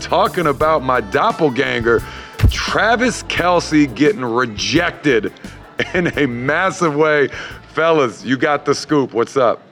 Talking 0.00 0.46
about 0.46 0.82
my 0.82 1.00
doppelganger, 1.00 2.02
Travis 2.50 3.22
Kelce 3.24 3.92
getting 3.94 4.24
rejected 4.24 5.32
in 5.94 6.06
a 6.18 6.26
massive 6.26 6.94
way. 6.94 7.28
Fellas, 7.72 8.24
you 8.24 8.36
got 8.36 8.64
the 8.64 8.74
scoop. 8.74 9.12
What's 9.12 9.36
up? 9.36 9.62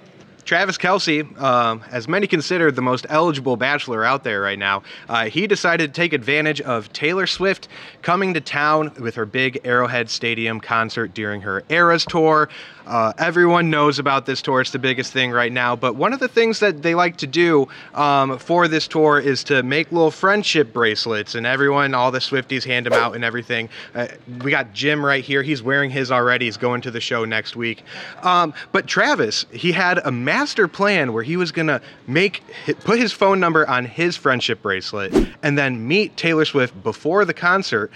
Travis 0.47 0.79
Kelce, 0.79 1.41
um, 1.41 1.83
as 1.91 2.07
many 2.07 2.29
consider 2.29 2.71
the 2.71 2.81
most 2.81 3.05
eligible 3.09 3.57
bachelor 3.57 4.05
out 4.05 4.23
there 4.23 4.41
right 4.41 4.59
now, 4.59 4.85
uh, 5.09 5.25
he 5.25 5.49
decided 5.49 5.93
to 5.93 6.01
take 6.01 6.13
advantage 6.13 6.61
of 6.61 6.93
Taylor 6.93 7.27
Swift 7.27 7.67
coming 8.03 8.33
to 8.35 8.41
town 8.41 8.93
with 9.01 9.17
her 9.17 9.27
big 9.27 9.61
Arrowhead 9.65 10.09
Stadium 10.09 10.61
concert 10.61 11.13
during 11.15 11.41
her 11.41 11.65
Eras 11.69 12.05
tour. 12.05 12.49
Uh, 12.87 13.13
everyone 13.19 13.69
knows 13.69 13.99
about 13.99 14.27
this 14.27 14.41
tour. 14.41 14.61
It's 14.61 14.71
the 14.71 14.79
biggest 14.79 15.13
thing 15.13 15.33
right 15.33 15.51
now. 15.51 15.75
But 15.75 15.97
one 15.97 16.13
of 16.13 16.21
the 16.21 16.29
things 16.29 16.61
that 16.61 16.83
they 16.83 16.95
like 16.95 17.17
to 17.17 17.27
do 17.27 17.67
um, 17.95 18.39
for 18.39 18.69
this 18.69 18.87
tour 18.87 19.19
is 19.19 19.43
to 19.45 19.65
make 19.65 19.91
little 19.91 20.13
friendship 20.13 20.73
bracelets, 20.73 21.35
and 21.35 21.45
everyone, 21.47 21.95
all 21.95 22.13
the 22.13 22.21
Swifties, 22.21 22.63
hand 22.63 22.87
them 22.87 22.93
out 22.93 23.17
and 23.17 23.25
everything. 23.25 23.69
Uh, 23.95 24.07
we 24.45 24.53
got 24.53 24.73
Jim 24.73 25.05
right 25.05 25.25
here. 25.25 25.43
He's 25.43 25.63
wearing 25.63 25.91
his 25.91 26.13
already. 26.13 26.45
He's 26.45 26.57
going 26.57 26.81
to 26.83 26.93
the 26.93 27.01
show 27.01 27.25
next 27.25 27.57
week. 27.57 27.83
Um, 28.23 28.55
but 28.71 28.87
Travis, 28.87 29.47
he 29.51 29.73
had 29.73 29.99
a 30.05 30.13
master 30.37 30.69
plan 30.69 31.15
where 31.15 31.23
he 31.23 31.35
was 31.35 31.51
gonna 31.51 31.81
make 32.07 32.43
put 32.81 32.99
his 32.99 33.11
phone 33.11 33.41
number 33.41 33.67
on 33.71 33.87
his 33.87 34.17
friendship 34.17 34.61
bracelet 34.61 35.11
and 35.43 35.57
then 35.57 35.89
meet 35.89 36.15
Taylor 36.15 36.45
Swift 36.45 36.83
before 36.83 37.25
the 37.25 37.33
concert 37.33 37.91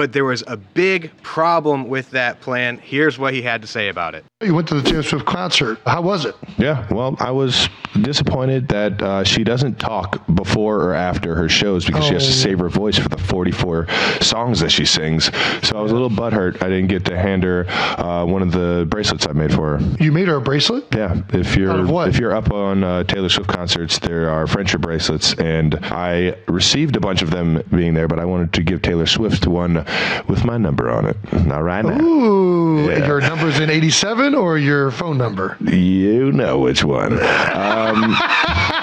but 0.00 0.14
there 0.14 0.24
was 0.24 0.42
a 0.46 0.56
big 0.56 1.10
problem 1.22 1.86
with 1.86 2.08
that 2.12 2.40
plan. 2.40 2.78
Here's 2.78 3.18
what 3.18 3.34
he 3.34 3.42
had 3.42 3.60
to 3.60 3.68
say 3.68 3.88
about 3.88 4.14
it. 4.14 4.24
You 4.40 4.54
went 4.54 4.66
to 4.68 4.80
the 4.80 4.80
Taylor 4.80 5.02
Swift 5.02 5.26
concert. 5.26 5.78
How 5.84 6.00
was 6.00 6.24
it? 6.24 6.34
Yeah, 6.56 6.86
well, 6.90 7.14
I 7.18 7.30
was 7.30 7.68
disappointed 8.00 8.68
that 8.68 9.02
uh, 9.02 9.24
she 9.24 9.44
doesn't 9.44 9.78
talk 9.78 10.24
before 10.34 10.82
or 10.82 10.94
after 10.94 11.34
her 11.34 11.50
shows 11.50 11.84
because 11.84 12.04
oh. 12.04 12.08
she 12.08 12.14
has 12.14 12.24
to 12.24 12.30
oh. 12.30 12.32
save 12.32 12.58
her 12.60 12.70
voice 12.70 12.96
for 12.96 13.10
the 13.10 13.18
44 13.18 13.88
songs 14.22 14.60
that 14.60 14.70
she 14.70 14.86
sings. 14.86 15.24
So 15.62 15.76
I 15.76 15.82
was 15.82 15.90
a 15.92 15.94
little 15.94 16.08
butthurt. 16.08 16.62
I 16.62 16.70
didn't 16.70 16.88
get 16.88 17.04
to 17.04 17.18
hand 17.18 17.42
her 17.42 17.68
uh, 17.68 18.24
one 18.24 18.40
of 18.40 18.52
the 18.52 18.86
bracelets 18.88 19.26
I 19.26 19.32
made 19.32 19.52
for 19.52 19.76
her. 19.76 19.96
You 20.02 20.12
made 20.12 20.28
her 20.28 20.36
a 20.36 20.40
bracelet? 20.40 20.86
Yeah. 20.94 21.20
If 21.34 21.56
you're 21.56 22.08
if 22.08 22.18
you're 22.18 22.34
up 22.34 22.50
on 22.50 22.82
uh, 22.82 23.04
Taylor 23.04 23.28
Swift 23.28 23.50
concerts, 23.50 23.98
there 23.98 24.30
are 24.30 24.46
friendship 24.46 24.80
bracelets, 24.80 25.34
and 25.34 25.74
I 25.82 26.36
received 26.48 26.96
a 26.96 27.00
bunch 27.00 27.20
of 27.20 27.30
them 27.30 27.62
being 27.70 27.92
there, 27.92 28.08
but 28.08 28.18
I 28.18 28.24
wanted 28.24 28.54
to 28.54 28.62
give 28.62 28.80
Taylor 28.80 29.04
Swift 29.04 29.46
one 29.46 29.84
with 30.28 30.44
my 30.44 30.56
number 30.56 30.90
on 30.90 31.06
it. 31.06 31.16
Not 31.32 31.62
right 31.62 31.84
now. 31.84 32.00
Ooh, 32.00 32.88
yeah. 32.88 33.06
your 33.06 33.20
number's 33.20 33.58
in 33.58 33.70
87 33.70 34.34
or 34.34 34.58
your 34.58 34.90
phone 34.90 35.18
number? 35.18 35.56
You 35.60 36.32
know 36.32 36.58
which 36.58 36.84
one. 36.84 37.12
Um, 37.14 37.18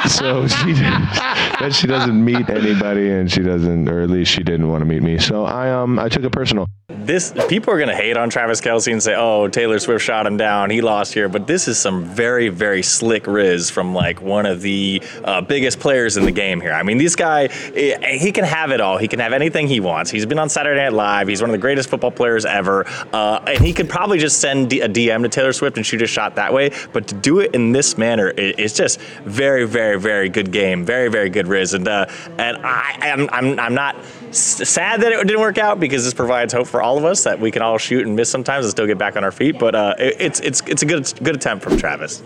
so 0.08 0.48
she 0.48 0.74
that 0.74 1.74
she 1.74 1.88
doesn't 1.88 2.24
meet 2.24 2.50
anybody, 2.50 3.10
and 3.12 3.32
she 3.32 3.42
doesn't, 3.42 3.88
or 3.88 4.02
at 4.02 4.10
least 4.10 4.32
she 4.32 4.44
didn't 4.44 4.70
want 4.70 4.82
to 4.82 4.86
meet 4.86 5.04
me. 5.04 5.18
So 5.18 5.46
I 5.46 5.70
um 5.72 6.00
I 6.00 6.10
took 6.10 6.24
it 6.24 6.32
personal 6.32 6.68
this 7.08 7.34
people 7.48 7.74
are 7.74 7.80
gonna 7.80 7.96
hate 7.96 8.18
on 8.18 8.30
Travis 8.30 8.62
Kelce 8.62 8.92
and 8.92 9.02
say, 9.02 9.16
"Oh, 9.16 9.48
Taylor 9.48 9.80
Swift 9.80 10.04
shot 10.04 10.28
him 10.28 10.38
down. 10.38 10.70
He 10.70 10.82
lost 10.82 11.14
here." 11.14 11.30
But 11.30 11.48
this 11.48 11.68
is 11.68 11.80
some 11.80 12.04
very, 12.04 12.50
very 12.50 12.84
slick 12.84 13.26
riz 13.26 13.70
from 13.70 13.96
like 13.96 14.22
one 14.22 14.46
of 14.46 14.62
the 14.62 15.02
uh, 15.24 15.42
biggest 15.42 15.80
players 15.80 16.18
in 16.18 16.26
the 16.26 16.32
game 16.32 16.60
here. 16.60 16.74
I 16.74 16.84
mean, 16.84 16.98
this 16.98 17.16
guy, 17.16 17.46
eh, 17.76 18.18
he 18.18 18.32
can 18.32 18.44
have 18.44 18.72
it 18.72 18.82
all. 18.82 18.98
He 18.98 19.08
can 19.08 19.20
have 19.20 19.34
anything 19.34 19.68
he 19.68 19.80
wants. 19.80 20.12
He's 20.12 20.26
been 20.26 20.38
on 20.38 20.50
Saturday 20.50 20.82
Night 20.82 20.94
Live. 20.94 21.28
He's 21.28 21.42
one 21.42 21.50
of 21.50 21.54
the 21.54 21.60
greatest 21.60 21.90
football 21.90 22.12
players 22.12 22.46
ever, 22.46 22.86
uh, 23.14 23.40
and 23.48 23.66
he 23.66 23.74
could 23.74 23.90
probably 23.90 24.20
just 24.20 24.40
send 24.40 24.72
a 24.74 24.90
DM 24.90 25.24
to 25.24 25.30
Taylor 25.30 25.54
Swift 25.54 25.78
and 25.78 25.86
shoot 25.86 26.02
a 26.02 26.08
shot 26.08 26.36
that 26.36 26.54
way. 26.54 26.72
But 26.92 27.08
to 27.08 27.16
do 27.16 27.40
it 27.40 27.56
in 27.56 27.72
this 27.72 27.98
manner, 27.98 28.34
it's 28.36 28.74
just 28.74 29.00
very, 29.24 29.66
very, 29.66 29.97
very 29.98 30.30
good 30.30 30.52
game. 30.52 30.86
Very, 30.86 31.10
very 31.10 31.30
good 31.30 31.48
riz. 31.48 31.74
And 31.74 31.88
uh, 31.88 32.06
and 32.38 32.58
I, 32.64 32.98
I'm, 33.02 33.30
I'm, 33.32 33.60
I'm 33.60 33.74
not 33.74 33.96
sad 34.32 35.02
that 35.02 35.12
it 35.12 35.28
didn't 35.28 35.40
work 35.40 35.58
out 35.58 35.80
because 35.80 36.04
this 36.04 36.14
provides 36.14 36.54
hope 36.54 36.68
for 36.68 36.82
all 36.82 36.98
of 36.98 37.06
us 37.06 37.24
that 37.24 37.40
we 37.40 37.52
can 37.52 37.62
all 37.62 37.78
shoot 37.78 38.06
and 38.06 38.16
miss 38.16 38.30
sometimes 38.30 38.66
and 38.66 38.72
still 38.72 38.88
get 38.88 38.98
back 38.98 39.16
on 39.16 39.24
our 39.24 39.32
feet. 39.32 39.60
But 39.60 39.76
uh, 39.76 39.96
it, 39.98 40.16
it's 40.20 40.40
it's 40.42 40.62
it's 40.62 40.82
a 40.82 40.86
good 40.86 41.12
good 41.24 41.36
attempt 41.36 41.64
from 41.64 41.78
Travis. 41.78 42.24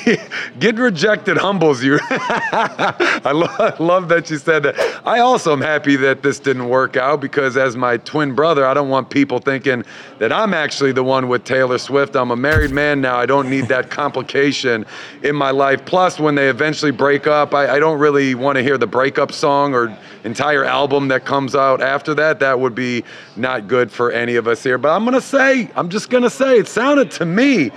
Getting 0.58 0.80
rejected 0.80 1.36
humbles 1.36 1.82
you. 1.82 1.98
I, 2.10 3.32
lo- 3.34 3.46
I 3.58 3.82
love 3.82 4.08
that 4.08 4.30
you 4.30 4.38
said 4.38 4.62
that. 4.64 4.78
I 5.06 5.20
also 5.20 5.52
am 5.52 5.60
happy 5.60 5.96
that 5.96 6.22
this 6.22 6.38
didn't 6.38 6.68
work 6.68 6.96
out 6.96 7.20
because, 7.20 7.56
as 7.56 7.76
my 7.76 7.96
twin 7.98 8.34
brother, 8.34 8.66
I 8.66 8.74
don't 8.74 8.88
want 8.88 9.10
people 9.10 9.38
thinking 9.38 9.84
that 10.18 10.32
I'm 10.32 10.54
actually 10.54 10.92
the 10.92 11.04
one 11.04 11.28
with 11.28 11.44
Taylor 11.44 11.78
Swift. 11.78 12.16
I'm 12.16 12.30
a 12.30 12.36
married 12.36 12.70
man 12.70 13.00
now. 13.00 13.16
I 13.16 13.26
don't 13.26 13.48
need 13.48 13.68
that 13.68 13.90
complication 13.90 14.86
in 15.22 15.34
my 15.34 15.50
life. 15.50 15.84
Plus, 15.84 16.18
when 16.18 16.34
they 16.34 16.48
eventually 16.48 16.90
break 16.90 17.26
up, 17.26 17.54
I, 17.54 17.76
I 17.76 17.78
don't 17.78 17.98
really 17.98 18.34
want 18.34 18.56
to 18.56 18.62
hear 18.62 18.78
the 18.78 18.86
breakup 18.86 19.32
song 19.32 19.74
or 19.74 19.96
entire 20.24 20.64
album 20.64 21.08
that 21.08 21.24
comes 21.24 21.54
out 21.54 21.80
after 21.80 22.14
that. 22.14 22.40
That 22.40 22.60
would 22.60 22.74
be 22.74 23.04
not 23.36 23.68
good 23.68 23.90
for 23.90 24.10
any 24.10 24.36
of 24.36 24.46
us 24.46 24.62
here. 24.62 24.78
But 24.78 24.94
I'm 24.94 25.04
going 25.04 25.14
to 25.14 25.20
say, 25.20 25.70
I'm 25.74 25.88
just 25.88 26.10
going 26.10 26.22
to 26.22 26.30
say, 26.30 26.58
it 26.58 26.68
sounded 26.68 27.10
to 27.12 27.24
me 27.24 27.70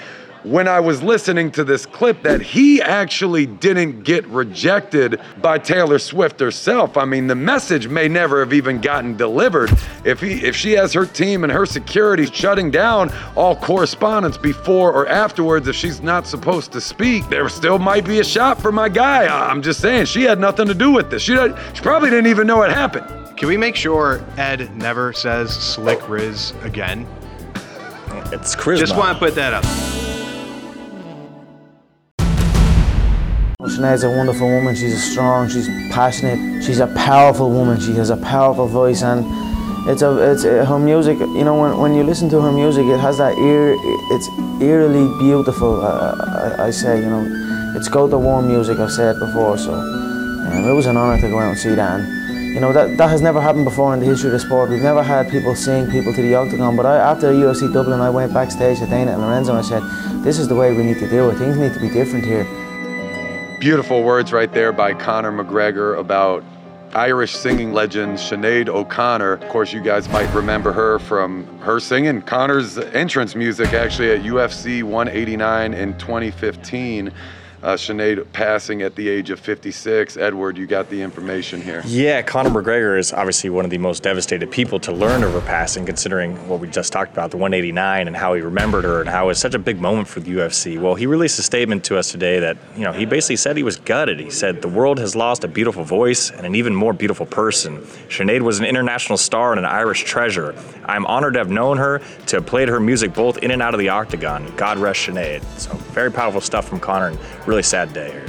when 0.43 0.67
I 0.67 0.79
was 0.79 1.01
listening 1.01 1.51
to 1.53 1.63
this 1.63 1.85
clip 1.85 2.21
that 2.23 2.41
he 2.41 2.81
actually 2.81 3.45
didn't 3.45 4.03
get 4.03 4.25
rejected 4.27 5.19
by 5.41 5.57
Taylor 5.57 5.99
Swift 5.99 6.39
herself. 6.39 6.97
I 6.97 7.05
mean, 7.05 7.27
the 7.27 7.35
message 7.35 7.87
may 7.87 8.07
never 8.07 8.39
have 8.41 8.53
even 8.53 8.81
gotten 8.81 9.15
delivered. 9.15 9.71
If 10.03 10.19
he 10.19 10.43
if 10.45 10.55
she 10.55 10.73
has 10.73 10.93
her 10.93 11.05
team 11.05 11.43
and 11.43 11.51
her 11.51 11.65
security 11.65 12.25
shutting 12.25 12.71
down 12.71 13.11
all 13.35 13.55
correspondence 13.55 14.37
before 14.37 14.91
or 14.91 15.07
afterwards 15.07 15.67
if 15.67 15.75
she's 15.75 16.01
not 16.01 16.27
supposed 16.27 16.71
to 16.73 16.81
speak, 16.81 17.27
there 17.29 17.47
still 17.49 17.79
might 17.79 18.05
be 18.05 18.19
a 18.19 18.23
shot 18.23 18.61
for 18.61 18.71
my 18.71 18.89
guy. 18.89 19.27
I'm 19.27 19.61
just 19.61 19.79
saying 19.79 20.05
she 20.05 20.23
had 20.23 20.39
nothing 20.39 20.67
to 20.67 20.73
do 20.73 20.91
with 20.91 21.09
this. 21.09 21.21
She, 21.21 21.35
she 21.35 21.81
probably 21.81 22.09
didn't 22.09 22.27
even 22.27 22.47
know 22.47 22.63
it 22.63 22.71
happened. 22.71 23.37
Can 23.37 23.47
we 23.47 23.57
make 23.57 23.75
sure 23.75 24.23
Ed 24.37 24.75
never 24.75 25.13
says 25.13 25.51
Slick 25.51 26.07
Riz 26.07 26.53
again? 26.61 27.07
It's 28.31 28.55
charisma. 28.55 28.79
Just 28.79 28.95
want 28.95 29.17
to 29.17 29.19
put 29.19 29.35
that 29.35 29.53
up. 29.53 30.22
Sinead's 33.73 34.03
a 34.03 34.09
wonderful 34.09 34.47
woman. 34.47 34.75
She's 34.75 34.93
a 34.93 34.99
strong. 34.99 35.49
She's 35.49 35.67
passionate. 35.91 36.63
She's 36.63 36.79
a 36.79 36.87
powerful 36.87 37.49
woman. 37.49 37.79
She 37.79 37.93
has 37.93 38.11
a 38.11 38.17
powerful 38.17 38.67
voice, 38.67 39.01
and 39.01 39.25
it's 39.89 40.03
a 40.03 40.31
it's 40.31 40.43
a, 40.43 40.63
her 40.63 40.77
music. 40.77 41.17
You 41.19 41.43
know, 41.43 41.59
when, 41.59 41.77
when 41.79 41.93
you 41.95 42.03
listen 42.03 42.29
to 42.29 42.41
her 42.41 42.51
music, 42.51 42.85
it 42.85 42.99
has 42.99 43.17
that 43.17 43.35
ear. 43.37 43.75
It's 44.13 44.29
eerily 44.61 45.07
beautiful. 45.17 45.81
Uh, 45.81 46.55
I, 46.59 46.67
I 46.67 46.69
say, 46.69 46.99
you 46.99 47.09
know, 47.09 47.25
it's 47.75 47.89
go 47.89 48.07
to 48.07 48.17
warm 48.17 48.47
music. 48.47 48.77
I've 48.77 48.91
said 48.91 49.17
before, 49.17 49.57
so 49.57 49.73
um, 49.73 50.65
it 50.69 50.73
was 50.73 50.85
an 50.85 50.95
honour 50.95 51.19
to 51.21 51.29
go 51.29 51.39
out 51.39 51.49
and 51.49 51.57
see 51.57 51.73
that. 51.73 51.99
And, 51.99 52.53
you 52.53 52.59
know 52.59 52.71
that 52.71 52.97
that 52.97 53.09
has 53.09 53.21
never 53.23 53.41
happened 53.41 53.65
before 53.65 53.95
in 53.95 53.99
the 53.99 54.05
history 54.05 54.27
of 54.27 54.33
the 54.33 54.39
sport. 54.39 54.69
We've 54.69 54.83
never 54.83 55.01
had 55.01 55.31
people 55.31 55.55
sing 55.55 55.89
people 55.89 56.13
to 56.13 56.21
the 56.21 56.35
octagon. 56.35 56.75
But 56.75 56.85
I, 56.85 56.97
after 56.97 57.33
UFC 57.33 57.73
Dublin, 57.73 57.99
I 57.99 58.11
went 58.11 58.31
backstage 58.31 58.77
to 58.79 58.85
Dana 58.85 59.13
and 59.13 59.21
Lorenzo 59.21 59.55
and 59.55 59.65
I 59.65 59.67
said, 59.67 59.81
"This 60.23 60.37
is 60.37 60.47
the 60.47 60.55
way 60.55 60.71
we 60.71 60.83
need 60.83 60.99
to 60.99 61.09
do 61.09 61.31
it. 61.31 61.37
Things 61.37 61.57
need 61.57 61.73
to 61.73 61.79
be 61.79 61.89
different 61.89 62.25
here." 62.25 62.45
Beautiful 63.63 64.03
words 64.03 64.33
right 64.33 64.51
there 64.51 64.73
by 64.73 64.93
Conor 64.93 65.31
McGregor 65.31 65.97
about 65.97 66.43
Irish 66.95 67.31
singing 67.31 67.71
legend 67.71 68.17
Sinead 68.17 68.67
O'Connor. 68.67 69.31
Of 69.31 69.47
course, 69.47 69.71
you 69.71 69.79
guys 69.79 70.09
might 70.09 70.29
remember 70.33 70.73
her 70.73 70.99
from 70.99 71.47
her 71.59 71.79
singing 71.79 72.21
Conor's 72.23 72.77
entrance 72.77 73.35
music 73.35 73.71
actually 73.71 74.11
at 74.11 74.23
UFC 74.23 74.83
189 74.83 75.73
in 75.73 75.97
2015. 75.97 77.13
Uh, 77.63 77.77
Sinead 77.77 78.29
passing 78.33 78.81
at 78.81 78.93
the 78.95 79.07
age 79.07 79.29
of 79.29 79.39
56. 79.39 80.17
Edward, 80.17 80.57
you 80.57 80.67
got 80.67 80.89
the 80.89 81.01
information 81.01 81.61
here. 81.61 81.81
Yeah, 81.85 82.21
Conor 82.21 82.49
McGregor 82.49 82.99
is 82.99 83.13
obviously 83.13 83.49
one 83.49 83.63
of 83.63 83.71
the 83.71 83.77
most 83.77 84.03
devastated 84.03 84.51
people 84.51 84.81
to 84.81 84.91
learn 84.91 85.23
of 85.23 85.31
her 85.31 85.39
passing, 85.39 85.85
considering 85.85 86.35
what 86.49 86.59
we 86.59 86.67
just 86.67 86.91
talked 86.91 87.13
about, 87.13 87.31
the 87.31 87.37
189, 87.37 88.07
and 88.07 88.17
how 88.17 88.33
he 88.33 88.41
remembered 88.41 88.83
her 88.83 88.99
and 88.99 89.09
how 89.09 89.23
it 89.23 89.27
was 89.27 89.39
such 89.39 89.53
a 89.53 89.59
big 89.59 89.79
moment 89.79 90.09
for 90.09 90.19
the 90.19 90.31
UFC. 90.31 90.77
Well, 90.77 90.95
he 90.95 91.05
released 91.05 91.39
a 91.39 91.41
statement 91.41 91.85
to 91.85 91.97
us 91.97 92.11
today 92.11 92.39
that, 92.39 92.57
you 92.75 92.83
know, 92.83 92.91
he 92.91 93.05
basically 93.05 93.37
said 93.37 93.55
he 93.55 93.63
was 93.63 93.77
gutted. 93.77 94.19
He 94.19 94.29
said, 94.29 94.61
The 94.61 94.67
world 94.67 94.99
has 94.99 95.15
lost 95.15 95.45
a 95.45 95.47
beautiful 95.47 95.85
voice 95.85 96.31
and 96.31 96.45
an 96.45 96.55
even 96.55 96.75
more 96.75 96.91
beautiful 96.91 97.25
person. 97.25 97.77
Sinead 98.09 98.41
was 98.41 98.59
an 98.59 98.65
international 98.65 99.17
star 99.17 99.53
and 99.53 99.59
an 99.59 99.65
Irish 99.65 100.03
treasure. 100.03 100.53
I'm 100.83 101.05
honored 101.05 101.35
to 101.35 101.39
have 101.39 101.49
known 101.49 101.77
her, 101.77 102.01
to 102.27 102.35
have 102.35 102.45
played 102.45 102.67
her 102.67 102.81
music 102.81 103.13
both 103.13 103.37
in 103.37 103.51
and 103.51 103.61
out 103.61 103.73
of 103.73 103.79
the 103.79 103.87
octagon. 103.87 104.53
God 104.57 104.79
rest 104.79 105.07
Sinead. 105.07 105.45
So, 105.57 105.73
very 105.93 106.11
powerful 106.11 106.41
stuff 106.41 106.67
from 106.67 106.81
Conor, 106.81 107.07
and 107.07 107.19
really 107.47 107.52
sad 107.61 107.93
day 107.93 108.11
here. 108.11 108.25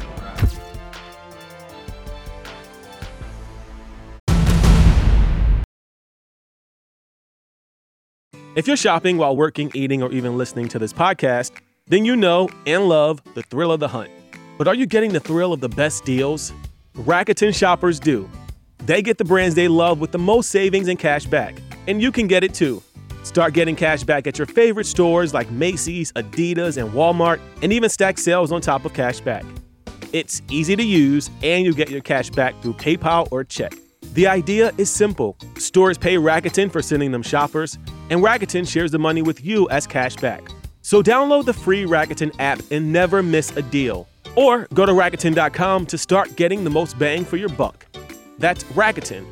If 8.56 8.68
you're 8.68 8.76
shopping 8.76 9.18
while 9.18 9.36
working, 9.36 9.72
eating, 9.74 10.00
or 10.00 10.12
even 10.12 10.38
listening 10.38 10.68
to 10.68 10.78
this 10.78 10.92
podcast, 10.92 11.50
then 11.88 12.04
you 12.04 12.14
know 12.14 12.48
and 12.66 12.88
love 12.88 13.20
the 13.34 13.42
thrill 13.42 13.72
of 13.72 13.80
the 13.80 13.88
hunt. 13.88 14.10
But 14.58 14.68
are 14.68 14.74
you 14.74 14.86
getting 14.86 15.12
the 15.12 15.18
thrill 15.18 15.52
of 15.52 15.60
the 15.60 15.68
best 15.68 16.04
deals? 16.04 16.52
Rakuten 16.94 17.52
shoppers 17.52 17.98
do. 17.98 18.30
They 18.78 19.02
get 19.02 19.18
the 19.18 19.24
brands 19.24 19.56
they 19.56 19.66
love 19.66 19.98
with 19.98 20.12
the 20.12 20.18
most 20.18 20.50
savings 20.50 20.86
and 20.86 20.98
cash 20.98 21.26
back. 21.26 21.56
And 21.88 22.00
you 22.00 22.12
can 22.12 22.28
get 22.28 22.44
it 22.44 22.54
too. 22.54 22.80
Start 23.24 23.54
getting 23.54 23.74
cash 23.74 24.04
back 24.04 24.26
at 24.26 24.38
your 24.38 24.46
favorite 24.46 24.84
stores 24.84 25.32
like 25.32 25.50
Macy's, 25.50 26.12
Adidas, 26.12 26.76
and 26.76 26.92
Walmart, 26.92 27.40
and 27.62 27.72
even 27.72 27.88
stack 27.88 28.18
sales 28.18 28.52
on 28.52 28.60
top 28.60 28.84
of 28.84 28.92
cash 28.92 29.20
back. 29.20 29.44
It's 30.12 30.42
easy 30.50 30.76
to 30.76 30.82
use, 30.82 31.30
and 31.42 31.64
you 31.64 31.74
get 31.74 31.90
your 31.90 32.02
cash 32.02 32.28
back 32.30 32.54
through 32.60 32.74
PayPal 32.74 33.26
or 33.30 33.42
check. 33.42 33.74
The 34.12 34.26
idea 34.26 34.72
is 34.76 34.90
simple 34.90 35.36
stores 35.58 35.96
pay 35.96 36.16
Rakuten 36.16 36.70
for 36.70 36.82
sending 36.82 37.12
them 37.12 37.22
shoppers, 37.22 37.78
and 38.10 38.20
Rakuten 38.20 38.68
shares 38.68 38.90
the 38.90 38.98
money 38.98 39.22
with 39.22 39.44
you 39.44 39.68
as 39.70 39.86
cash 39.86 40.16
back. 40.16 40.46
So 40.82 41.02
download 41.02 41.46
the 41.46 41.54
free 41.54 41.84
Rakuten 41.84 42.32
app 42.38 42.60
and 42.70 42.92
never 42.92 43.22
miss 43.22 43.56
a 43.56 43.62
deal. 43.62 44.06
Or 44.36 44.68
go 44.74 44.84
to 44.84 44.92
Rakuten.com 44.92 45.86
to 45.86 45.96
start 45.96 46.36
getting 46.36 46.62
the 46.62 46.70
most 46.70 46.98
bang 46.98 47.24
for 47.24 47.38
your 47.38 47.48
buck. 47.48 47.86
That's 48.38 48.64
Rakuten. 48.64 49.24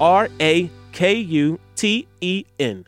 R 0.00 0.28
A 0.40 0.68
K 0.92 1.14
U 1.14 1.60
T 1.76 2.08
E 2.20 2.44
N. 2.58 2.84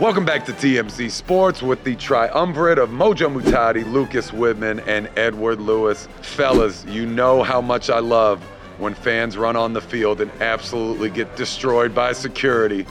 Welcome 0.00 0.24
back 0.24 0.46
to 0.46 0.52
TMZ 0.52 1.10
Sports 1.10 1.60
with 1.60 1.84
the 1.84 1.94
triumvirate 1.94 2.78
of 2.78 2.88
Mojo 2.88 3.30
Muhtadi, 3.30 3.84
Lucas 3.92 4.30
Widman, 4.30 4.82
and 4.88 5.10
Edward 5.14 5.60
Lewis. 5.60 6.08
Fellas, 6.22 6.86
you 6.86 7.04
know 7.04 7.42
how 7.42 7.60
much 7.60 7.90
I 7.90 7.98
love 7.98 8.42
when 8.78 8.94
fans 8.94 9.36
run 9.36 9.56
on 9.56 9.74
the 9.74 9.80
field 9.82 10.22
and 10.22 10.30
absolutely 10.40 11.10
get 11.10 11.36
destroyed 11.36 11.94
by 11.94 12.14
security. 12.14 12.86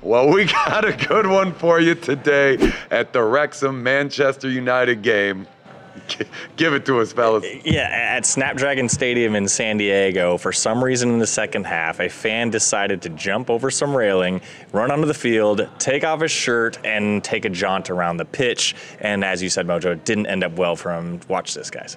Well, 0.00 0.30
we 0.30 0.44
got 0.66 0.86
a 0.86 0.94
good 0.94 1.26
one 1.26 1.52
for 1.52 1.80
you 1.80 1.94
today 1.94 2.72
at 2.90 3.12
the 3.12 3.22
Wrexham 3.22 3.82
Manchester 3.82 4.48
United 4.48 5.02
game. 5.02 5.46
Give 6.56 6.74
it 6.74 6.84
to 6.86 7.00
us, 7.00 7.12
fellas. 7.12 7.44
Yeah, 7.64 7.88
at 7.90 8.26
Snapdragon 8.26 8.88
Stadium 8.88 9.34
in 9.34 9.48
San 9.48 9.76
Diego, 9.78 10.36
for 10.36 10.52
some 10.52 10.82
reason 10.82 11.10
in 11.10 11.18
the 11.18 11.26
second 11.26 11.64
half, 11.64 12.00
a 12.00 12.08
fan 12.08 12.50
decided 12.50 13.02
to 13.02 13.08
jump 13.10 13.50
over 13.50 13.70
some 13.70 13.96
railing, 13.96 14.40
run 14.72 14.90
onto 14.90 15.06
the 15.06 15.14
field, 15.14 15.68
take 15.78 16.04
off 16.04 16.20
his 16.20 16.30
shirt, 16.30 16.78
and 16.84 17.22
take 17.24 17.44
a 17.44 17.50
jaunt 17.50 17.90
around 17.90 18.18
the 18.18 18.24
pitch. 18.24 18.74
And 19.00 19.24
as 19.24 19.42
you 19.42 19.48
said, 19.48 19.66
Mojo, 19.66 19.92
it 19.92 20.04
didn't 20.04 20.26
end 20.26 20.44
up 20.44 20.52
well 20.52 20.76
for 20.76 20.92
him. 20.92 21.20
Watch 21.28 21.54
this, 21.54 21.70
guys. 21.70 21.96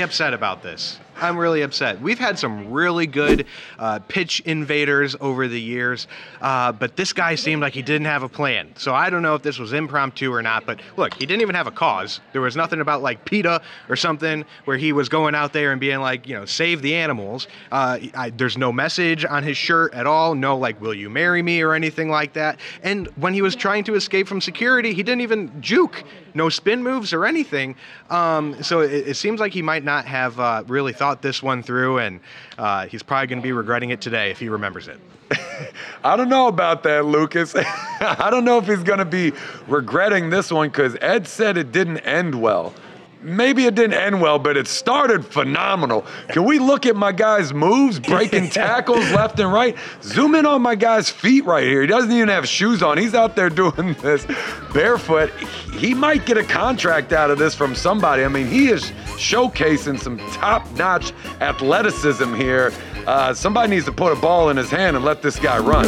Really 0.00 0.08
upset 0.08 0.32
about 0.32 0.62
this. 0.62 0.98
I'm 1.20 1.36
really 1.36 1.60
upset. 1.60 2.00
We've 2.00 2.18
had 2.18 2.38
some 2.38 2.70
really 2.70 3.06
good 3.06 3.44
uh, 3.78 3.98
pitch 4.08 4.40
invaders 4.46 5.14
over 5.20 5.48
the 5.48 5.60
years, 5.60 6.06
uh, 6.40 6.72
but 6.72 6.96
this 6.96 7.12
guy 7.12 7.34
seemed 7.34 7.60
like 7.60 7.74
he 7.74 7.82
didn't 7.82 8.06
have 8.06 8.22
a 8.22 8.28
plan. 8.28 8.72
So 8.76 8.94
I 8.94 9.10
don't 9.10 9.20
know 9.20 9.34
if 9.34 9.42
this 9.42 9.58
was 9.58 9.74
impromptu 9.74 10.32
or 10.32 10.40
not, 10.40 10.64
but 10.64 10.80
look, 10.96 11.12
he 11.12 11.26
didn't 11.26 11.42
even 11.42 11.54
have 11.54 11.66
a 11.66 11.70
cause. 11.70 12.20
There 12.32 12.40
was 12.40 12.56
nothing 12.56 12.80
about 12.80 13.02
like 13.02 13.26
PETA 13.26 13.60
or 13.90 13.96
something 13.96 14.46
where 14.64 14.78
he 14.78 14.92
was 14.92 15.10
going 15.10 15.34
out 15.34 15.52
there 15.52 15.72
and 15.72 15.80
being 15.80 16.00
like, 16.00 16.26
you 16.26 16.34
know, 16.34 16.46
save 16.46 16.80
the 16.80 16.94
animals. 16.94 17.48
Uh, 17.70 17.98
I, 18.14 18.30
there's 18.30 18.56
no 18.56 18.72
message 18.72 19.26
on 19.26 19.42
his 19.42 19.58
shirt 19.58 19.92
at 19.92 20.06
all. 20.06 20.34
No, 20.34 20.56
like, 20.56 20.80
will 20.80 20.94
you 20.94 21.10
marry 21.10 21.42
me 21.42 21.60
or 21.60 21.74
anything 21.74 22.08
like 22.08 22.32
that. 22.32 22.58
And 22.82 23.08
when 23.16 23.34
he 23.34 23.42
was 23.42 23.54
trying 23.54 23.84
to 23.84 23.94
escape 23.94 24.26
from 24.26 24.40
security, 24.40 24.94
he 24.94 25.02
didn't 25.02 25.20
even 25.20 25.60
juke. 25.60 26.02
No 26.34 26.48
spin 26.48 26.82
moves 26.82 27.12
or 27.12 27.26
anything. 27.26 27.76
Um, 28.08 28.62
so 28.62 28.80
it, 28.80 29.08
it 29.08 29.14
seems 29.16 29.40
like 29.40 29.52
he 29.52 29.62
might 29.62 29.84
not 29.84 30.04
have 30.06 30.38
uh, 30.38 30.64
really 30.66 30.92
thought 30.92 31.22
this 31.22 31.42
one 31.42 31.62
through, 31.62 31.98
and 31.98 32.20
uh, 32.58 32.86
he's 32.86 33.02
probably 33.02 33.26
going 33.26 33.40
to 33.40 33.42
be 33.42 33.52
regretting 33.52 33.90
it 33.90 34.00
today 34.00 34.30
if 34.30 34.38
he 34.38 34.48
remembers 34.48 34.88
it. 34.88 35.00
I 36.04 36.16
don't 36.16 36.28
know 36.28 36.48
about 36.48 36.82
that, 36.84 37.04
Lucas. 37.04 37.54
I 37.56 38.28
don't 38.30 38.44
know 38.44 38.58
if 38.58 38.66
he's 38.66 38.82
going 38.82 38.98
to 38.98 39.04
be 39.04 39.32
regretting 39.68 40.30
this 40.30 40.50
one 40.50 40.68
because 40.68 40.96
Ed 41.00 41.26
said 41.26 41.56
it 41.56 41.72
didn't 41.72 41.98
end 41.98 42.40
well. 42.40 42.74
Maybe 43.22 43.66
it 43.66 43.74
didn't 43.74 43.94
end 43.94 44.22
well, 44.22 44.38
but 44.38 44.56
it 44.56 44.66
started 44.66 45.26
phenomenal. 45.26 46.06
Can 46.28 46.44
we 46.44 46.58
look 46.58 46.86
at 46.86 46.96
my 46.96 47.12
guy's 47.12 47.52
moves, 47.52 48.00
breaking 48.00 48.48
tackles 48.50 49.10
left 49.10 49.38
and 49.38 49.52
right? 49.52 49.76
Zoom 50.02 50.34
in 50.34 50.46
on 50.46 50.62
my 50.62 50.74
guy's 50.74 51.10
feet 51.10 51.44
right 51.44 51.64
here. 51.64 51.82
He 51.82 51.86
doesn't 51.86 52.10
even 52.10 52.28
have 52.28 52.48
shoes 52.48 52.82
on. 52.82 52.96
He's 52.96 53.14
out 53.14 53.36
there 53.36 53.50
doing 53.50 53.92
this 54.00 54.26
barefoot. 54.72 55.30
He 55.76 55.92
might 55.92 56.24
get 56.24 56.38
a 56.38 56.44
contract 56.44 57.12
out 57.12 57.30
of 57.30 57.38
this 57.38 57.54
from 57.54 57.74
somebody. 57.74 58.24
I 58.24 58.28
mean, 58.28 58.46
he 58.46 58.68
is 58.68 58.84
showcasing 59.16 60.00
some 60.00 60.18
top 60.32 60.70
notch 60.72 61.12
athleticism 61.42 62.34
here. 62.34 62.72
Uh, 63.06 63.34
somebody 63.34 63.68
needs 63.70 63.84
to 63.84 63.92
put 63.92 64.16
a 64.16 64.20
ball 64.20 64.48
in 64.48 64.56
his 64.56 64.70
hand 64.70 64.96
and 64.96 65.04
let 65.04 65.20
this 65.20 65.38
guy 65.38 65.58
run. 65.58 65.86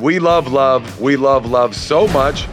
We 0.00 0.18
love 0.18 0.50
love. 0.50 0.98
We 0.98 1.16
love 1.16 1.44
love 1.44 1.76
so 1.76 2.08
much. 2.08 2.46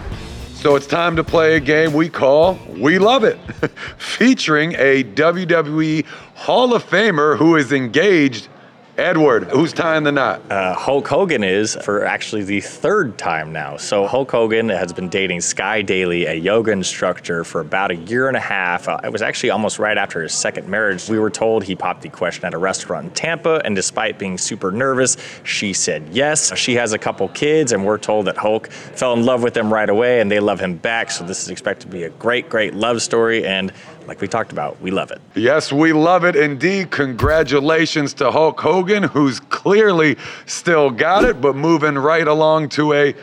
So 0.68 0.76
it's 0.76 0.86
time 0.86 1.16
to 1.16 1.24
play 1.24 1.56
a 1.56 1.62
game 1.62 1.94
we 1.94 2.10
call 2.10 2.60
We 2.68 3.00
Love 3.00 3.24
It, 3.24 3.38
featuring 3.98 4.74
a 4.74 5.02
WWE 5.02 6.06
Hall 6.36 6.74
of 6.74 6.84
Famer 6.84 7.38
who 7.38 7.56
is 7.56 7.72
engaged 7.72 8.50
Edward, 8.98 9.44
who's 9.52 9.74
tying 9.74 10.04
the 10.04 10.12
knot? 10.12 10.42
Uh, 10.52 10.74
Hulk 10.74 11.08
Hogan 11.08 11.44
is 11.44 11.78
for 11.84 12.04
actually 12.04 12.44
the 12.44 12.62
third 12.62 13.16
time 13.16 13.54
now. 13.54 13.78
So 13.78 14.08
Hulk 14.08 14.32
Hogan 14.32 14.70
has 14.70 14.92
been 14.92 15.08
dating 15.08 15.42
Sky 15.42 15.84
Daily, 15.84 16.26
a 16.26 16.34
yoga 16.34 16.72
instructor, 16.72 17.44
for 17.44 17.62
about 17.62 17.92
a 17.92 17.96
year 17.96 18.28
and 18.28 18.36
a 18.36 18.40
half. 18.40 18.88
Uh, 18.88 19.00
it 19.04 19.12
was 19.12 19.22
actually 19.22 19.52
almost 19.52 19.78
right 19.78 20.00
after 20.00 20.24
his 20.24 20.34
second 20.34 20.68
marriage. 20.68 21.08
We 21.08 21.20
were 21.20 21.30
told 21.30 21.64
he 21.64 21.76
popped 21.76 22.02
the 22.02 22.10
question 22.10 22.46
at 22.46 22.56
a 22.56 22.58
restaurant 22.58 23.06
in 23.06 23.12
Tampa, 23.12 23.62
and 23.64 23.76
despite 23.76 24.18
being 24.18 24.36
super 24.36 24.72
nervous, 24.72 25.16
she 25.44 25.74
said 25.74 26.10
yes. 26.12 26.58
She 26.58 26.74
has 26.74 26.94
a 26.94 26.98
couple 26.98 27.28
kids, 27.28 27.74
and 27.74 27.86
we're 27.86 28.00
told 28.00 28.26
that 28.26 28.38
Hulk 28.38 28.72
fell 28.72 29.14
in 29.14 29.24
love 29.24 29.44
with 29.44 29.54
them 29.54 29.72
right 29.72 29.90
away, 29.90 30.22
and 30.22 30.32
they 30.32 30.40
love 30.40 30.60
him 30.60 30.76
back. 30.76 31.12
So 31.12 31.24
this 31.24 31.44
is 31.44 31.50
expected 31.50 31.92
to 31.92 31.92
be 31.92 32.06
a 32.06 32.10
great, 32.10 32.50
great 32.50 32.74
love 32.74 33.04
story. 33.04 33.46
And 33.46 33.72
like 34.08 34.22
we 34.22 34.28
talked 34.28 34.54
about, 34.54 34.80
we 34.82 34.90
love 34.90 35.12
it. 35.12 35.20
Yes, 35.36 35.72
we 35.72 35.92
love 35.92 36.24
it 36.24 36.36
indeed. 36.36 36.92
Congratulations 36.92 38.14
to 38.16 38.32
Hulk 38.32 38.60
Hogan, 38.60 39.04
who's 39.04 39.42
clearly 39.42 40.18
still 40.46 40.90
got 40.90 41.26
it, 41.26 41.42
but 41.42 41.56
moving 41.56 41.96
right 41.96 42.28
along 42.28 42.70
to 42.70 42.94
a, 42.94 43.14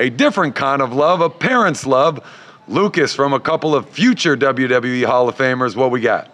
a 0.00 0.10
different 0.10 0.56
kind 0.56 0.82
of 0.82 0.92
love, 0.92 1.20
a 1.20 1.30
parent's 1.30 1.86
love. 1.86 2.26
Lucas, 2.66 3.14
from 3.14 3.32
a 3.32 3.40
couple 3.40 3.74
of 3.74 3.88
future 3.88 4.36
WWE 4.36 5.04
Hall 5.04 5.28
of 5.28 5.36
Famers, 5.36 5.76
what 5.76 5.90
we 5.90 6.00
got? 6.00 6.28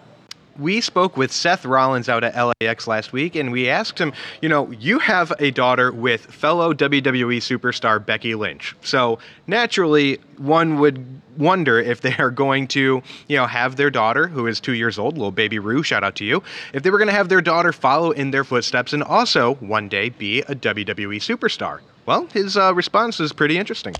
We 0.59 0.81
spoke 0.81 1.15
with 1.15 1.31
Seth 1.31 1.65
Rollins 1.65 2.09
out 2.09 2.23
at 2.23 2.35
LAX 2.61 2.85
last 2.85 3.13
week, 3.13 3.35
and 3.35 3.51
we 3.51 3.69
asked 3.69 3.97
him, 3.97 4.11
you 4.41 4.49
know, 4.49 4.69
you 4.71 4.99
have 4.99 5.31
a 5.39 5.51
daughter 5.51 5.91
with 5.91 6.25
fellow 6.25 6.73
WWE 6.73 7.37
superstar 7.37 8.05
Becky 8.05 8.35
Lynch. 8.35 8.75
So 8.81 9.19
naturally, 9.47 10.19
one 10.37 10.79
would 10.79 11.21
wonder 11.37 11.79
if 11.79 12.01
they 12.01 12.13
are 12.17 12.29
going 12.29 12.67
to, 12.67 13.01
you 13.27 13.37
know, 13.37 13.47
have 13.47 13.77
their 13.77 13.89
daughter, 13.89 14.27
who 14.27 14.47
is 14.47 14.59
two 14.59 14.73
years 14.73 14.99
old, 14.99 15.17
little 15.17 15.31
baby 15.31 15.59
Roux, 15.59 15.81
shout 15.81 16.03
out 16.03 16.15
to 16.17 16.25
you, 16.25 16.43
if 16.73 16.83
they 16.83 16.89
were 16.89 16.97
going 16.97 17.07
to 17.07 17.13
have 17.13 17.29
their 17.29 17.41
daughter 17.41 17.71
follow 17.71 18.11
in 18.11 18.31
their 18.31 18.43
footsteps 18.43 18.91
and 18.91 19.01
also 19.01 19.55
one 19.55 19.87
day 19.87 20.09
be 20.09 20.41
a 20.41 20.55
WWE 20.55 21.17
superstar. 21.17 21.79
Well, 22.09 22.25
his 22.33 22.57
uh, 22.57 22.73
response 22.73 23.19
is 23.19 23.31
pretty 23.31 23.59
interesting. 23.59 23.93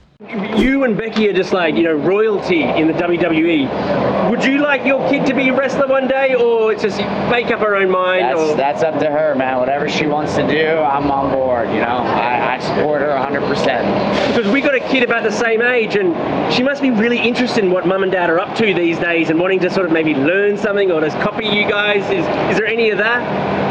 You 0.57 0.83
and 0.83 0.97
Becky 0.97 1.29
are 1.29 1.33
just 1.33 1.53
like, 1.53 1.75
you 1.75 1.83
know, 1.83 1.93
royalty 1.93 2.63
in 2.63 2.87
the 2.87 2.93
WWE. 2.93 4.31
Would 4.31 4.43
you 4.43 4.57
like 4.57 4.83
your 4.83 5.07
kid 5.11 5.27
to 5.27 5.35
be 5.35 5.49
a 5.49 5.55
wrestler 5.55 5.85
one 5.85 6.07
day, 6.07 6.33
or 6.33 6.73
it's 6.73 6.81
just 6.81 6.97
make 7.29 7.51
up 7.51 7.59
her 7.59 7.75
own 7.75 7.91
mind? 7.91 8.23
That's, 8.23 8.39
or? 8.39 8.55
that's 8.55 8.81
up 8.81 8.99
to 9.01 9.11
her, 9.11 9.35
man. 9.35 9.59
Whatever 9.59 9.87
she 9.87 10.07
wants 10.07 10.33
to 10.37 10.47
do, 10.47 10.69
I'm 10.79 11.11
on 11.11 11.31
board, 11.31 11.69
you 11.69 11.81
know. 11.81 11.85
I, 11.85 12.55
I 12.55 12.59
support 12.59 13.03
her 13.03 13.09
100%. 13.09 14.35
Because 14.35 14.51
we 14.51 14.61
got 14.61 14.73
a 14.73 14.79
kid 14.79 15.03
about 15.03 15.21
the 15.21 15.31
same 15.31 15.61
age, 15.61 15.95
and 15.95 16.51
she 16.51 16.63
must 16.63 16.81
be 16.81 16.89
really 16.89 17.19
interested 17.19 17.63
in 17.63 17.69
what 17.69 17.85
mum 17.85 18.01
and 18.01 18.11
dad 18.11 18.31
are 18.31 18.39
up 18.39 18.57
to 18.57 18.73
these 18.73 18.97
days 18.97 19.29
and 19.29 19.39
wanting 19.39 19.59
to 19.59 19.69
sort 19.69 19.85
of 19.85 19.91
maybe 19.91 20.15
learn 20.15 20.57
something 20.57 20.91
or 20.91 20.99
just 20.99 21.19
copy 21.19 21.45
you 21.45 21.69
guys. 21.69 22.03
Is, 22.05 22.25
is 22.51 22.57
there 22.57 22.65
any 22.65 22.89
of 22.89 22.97
that? 22.97 23.21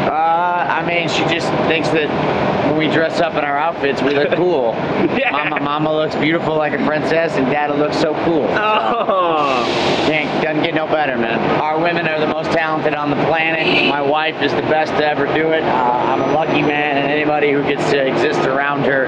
Uh, 0.09 0.65
I 0.69 0.87
mean, 0.87 1.09
she 1.09 1.25
just 1.25 1.49
thinks 1.67 1.89
that 1.89 2.07
when 2.09 2.58
we 2.79 2.87
dress 2.87 3.19
up 3.19 3.33
in 3.33 3.43
our 3.43 3.57
outfits, 3.57 4.01
we 4.01 4.11
look 4.11 4.31
cool. 4.35 4.71
yeah. 5.17 5.31
Mama, 5.31 5.59
mama 5.59 5.93
looks 5.93 6.15
beautiful 6.15 6.55
like 6.55 6.71
a 6.71 6.85
princess, 6.85 7.33
and 7.33 7.45
Dad 7.47 7.77
looks 7.77 7.97
so 7.97 8.13
cool. 8.23 8.47
Oh. 8.51 9.65
Can't, 10.07 10.41
doesn't 10.41 10.63
get 10.63 10.73
no 10.73 10.87
better, 10.87 11.17
man. 11.17 11.39
Our 11.59 11.77
women 11.77 12.07
are 12.07 12.21
the 12.21 12.27
most 12.27 12.51
talented 12.53 12.93
on 12.93 13.09
the 13.09 13.17
planet. 13.25 13.89
My 13.89 14.01
wife 14.01 14.41
is 14.41 14.53
the 14.53 14.61
best 14.61 14.93
to 14.93 15.05
ever 15.05 15.25
do 15.25 15.51
it. 15.51 15.61
Uh, 15.61 15.67
I'm 15.67 16.21
a 16.21 16.31
lucky 16.31 16.61
man, 16.61 16.97
and 16.97 17.11
anybody 17.11 17.51
who 17.51 17.63
gets 17.63 17.91
to 17.91 18.07
exist 18.07 18.47
around 18.47 18.85
her 18.85 19.07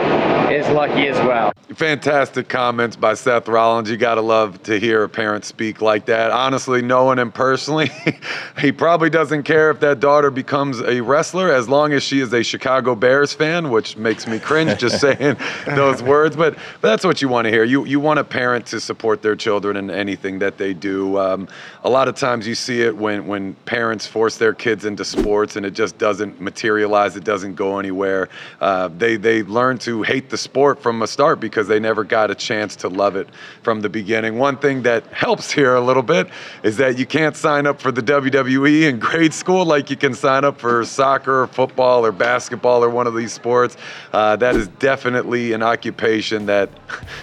is 0.51 0.67
lucky 0.69 1.07
as 1.07 1.17
well. 1.25 1.53
Fantastic 1.73 2.49
comments 2.49 2.97
by 2.97 3.13
Seth 3.13 3.47
Rollins. 3.47 3.89
You 3.89 3.95
got 3.95 4.15
to 4.15 4.21
love 4.21 4.62
to 4.63 4.77
hear 4.77 5.03
a 5.03 5.10
parent 5.10 5.45
speak 5.45 5.81
like 5.81 6.05
that. 6.07 6.29
Honestly, 6.29 6.81
knowing 6.81 7.17
him 7.17 7.31
personally, 7.31 7.89
he 8.60 8.73
probably 8.73 9.10
doesn't 9.10 9.43
care 9.43 9.71
if 9.71 9.79
that 9.79 10.01
daughter 10.01 10.29
becomes 10.29 10.81
a 10.81 10.99
wrestler 10.99 11.51
as 11.51 11.69
long 11.69 11.93
as 11.93 12.03
she 12.03 12.19
is 12.19 12.34
a 12.34 12.43
Chicago 12.43 12.93
Bears 12.95 13.34
fan, 13.34 13.61
which 13.69 13.97
makes 13.97 14.28
me 14.28 14.39
cringe 14.39 14.80
just 14.80 15.00
saying 15.02 15.38
those 15.65 16.02
words. 16.02 16.36
But, 16.36 16.56
but 16.82 16.89
that's 16.89 17.06
what 17.06 17.21
you 17.21 17.30
want 17.30 17.45
to 17.45 17.52
hear. 17.52 17.63
You, 17.63 17.86
you 17.86 18.00
want 18.00 18.19
a 18.19 18.24
parent 18.24 18.65
to 18.67 18.80
support 18.80 19.21
their 19.21 19.36
children 19.36 19.78
in 19.78 19.89
anything 19.89 20.39
that 20.39 20.58
they 20.58 20.74
do. 20.74 21.17
Um, 21.17 21.47
a 21.84 21.89
lot 21.89 22.08
of 22.08 22.15
times 22.15 22.47
you 22.47 22.56
see 22.56 22.82
it 22.82 22.95
when, 22.95 23.28
when 23.28 23.54
parents 23.65 24.08
force 24.08 24.38
their 24.38 24.54
kids 24.54 24.86
into 24.86 25.06
sports 25.06 25.56
and 25.56 25.65
it 25.65 25.71
just 25.71 25.97
doesn't 25.97 26.39
materialize, 26.41 27.15
it 27.15 27.24
doesn't 27.24 27.56
go 27.56 27.80
anywhere. 27.80 28.30
Uh, 28.60 28.88
they, 28.89 29.17
they 29.17 29.43
learn 29.43 29.78
to 29.80 30.04
hate 30.04 30.30
the 30.30 30.38
sport 30.38 30.82
from 30.82 31.02
a 31.02 31.08
start 31.08 31.39
because 31.39 31.67
they 31.67 31.80
never 31.80 32.04
got 32.04 32.32
a 32.32 32.36
chance 32.36 32.76
to 32.78 32.88
love 32.88 33.15
it 33.15 33.28
from 33.63 33.82
the 33.82 33.89
beginning. 33.89 34.38
One 34.38 34.58
thing 34.58 34.84
that 34.84 35.06
helps 35.08 35.52
here 35.52 35.76
a 35.76 35.82
little 35.82 36.04
bit 36.04 36.30
is 36.63 36.78
that 36.78 36.97
you 36.97 37.06
can't 37.06 37.36
sign 37.36 37.65
up 37.65 37.82
for 37.82 37.91
the 37.91 38.02
WWE 38.02 38.84
in 38.84 39.00
grade 39.00 39.34
school 39.34 39.65
like 39.65 39.89
you 39.89 39.97
can 39.97 40.13
sign 40.13 40.45
up 40.45 40.60
for 40.60 40.84
soccer 40.86 41.43
or 41.43 41.47
football 41.47 42.06
or 42.06 42.12
basketball 42.12 42.84
or 42.84 42.89
one 42.89 43.08
of 43.08 43.15
these 43.15 43.34
sports. 43.41 43.75
Uh, 44.13 44.36
that 44.36 44.56
is 44.56 44.67
definitely 44.67 45.54
an 45.54 45.63
occupation 45.63 46.45
that 46.45 46.69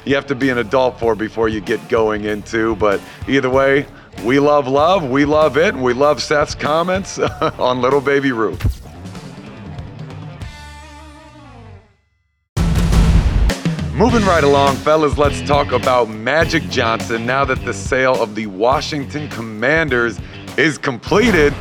you 0.05 0.17
have 0.17 0.27
to 0.27 0.35
be 0.35 0.51
an 0.51 0.59
adult 0.59 0.99
for 0.99 1.15
before 1.15 1.49
you 1.49 1.61
get 1.61 1.89
going 1.89 2.25
into. 2.25 2.75
But 2.77 3.01
either 3.29 3.49
way, 3.49 3.87
we 4.25 4.41
love 4.41 4.67
love, 4.67 5.09
we 5.09 5.25
love 5.25 5.57
it, 5.57 5.75
and 5.75 5.83
we 5.83 5.93
love 5.93 6.21
Seth's 6.21 6.57
comments 6.57 7.19
on 7.59 7.81
Little 7.81 8.01
Baby 8.01 8.33
Roux. 8.33 8.59
Moving 13.95 14.25
right 14.25 14.45
along, 14.45 14.77
fellas, 14.77 15.19
let's 15.19 15.41
talk 15.43 15.73
about 15.73 16.09
Magic 16.09 16.63
Johnson 16.69 17.27
now 17.27 17.45
that 17.45 17.65
the 17.65 17.75
sale 17.75 18.21
of 18.21 18.35
the 18.35 18.47
Washington 18.47 19.29
Commanders 19.29 20.19
is 20.57 20.79
completed. 20.79 21.53